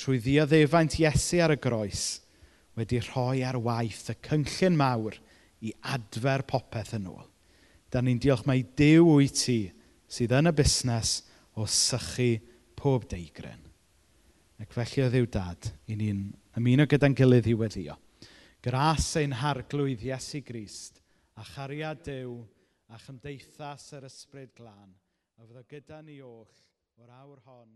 trwy 0.00 0.18
ddioddefaint 0.22 0.98
Iesu 1.00 1.42
ar 1.44 1.54
y 1.54 1.60
groes 1.60 2.04
wedi 2.74 2.98
rhoi 3.04 3.44
ar 3.46 3.58
waith 3.62 4.08
y 4.10 4.16
cynllun 4.26 4.78
mawr 4.78 5.18
i 5.62 5.70
adfer 5.94 6.42
popeth 6.48 6.96
yn 6.98 7.06
ôl. 7.12 7.26
Da 7.92 8.02
ni'n 8.02 8.18
diolch 8.18 8.42
mai 8.48 8.64
Dyw 8.76 9.04
wyt 9.06 9.38
ti 9.44 9.58
sydd 10.14 10.34
yn 10.38 10.50
y 10.50 10.54
busnes 10.54 11.16
o 11.58 11.66
sychu 11.66 12.36
pob 12.78 13.06
deigryn. 13.10 13.62
Ac 14.62 14.74
felly 14.76 15.02
o 15.02 15.10
ddiw 15.10 15.26
dad, 15.34 15.70
i 15.90 15.96
ni'n 15.98 16.26
ymuno 16.58 16.86
gyda'n 16.86 17.16
gilydd 17.18 17.48
i 17.50 17.56
weddio. 17.58 17.96
Gras 18.62 19.08
ein 19.20 19.34
harglwydd 19.40 20.04
Iesu 20.06 20.40
Grist, 20.46 21.02
a 21.36 21.42
chariad 21.44 22.04
Dyw, 22.06 22.36
a 22.94 23.00
chymdeithas 23.02 23.90
yr 23.98 24.06
ysbryd 24.06 24.54
glân, 24.56 24.94
a 25.36 25.42
fydd 25.42 25.58
o 25.60 25.64
gyda 25.68 25.98
ni 26.04 26.20
oll 26.22 26.62
o'r 27.02 27.10
awr 27.18 27.42
hon 27.48 27.74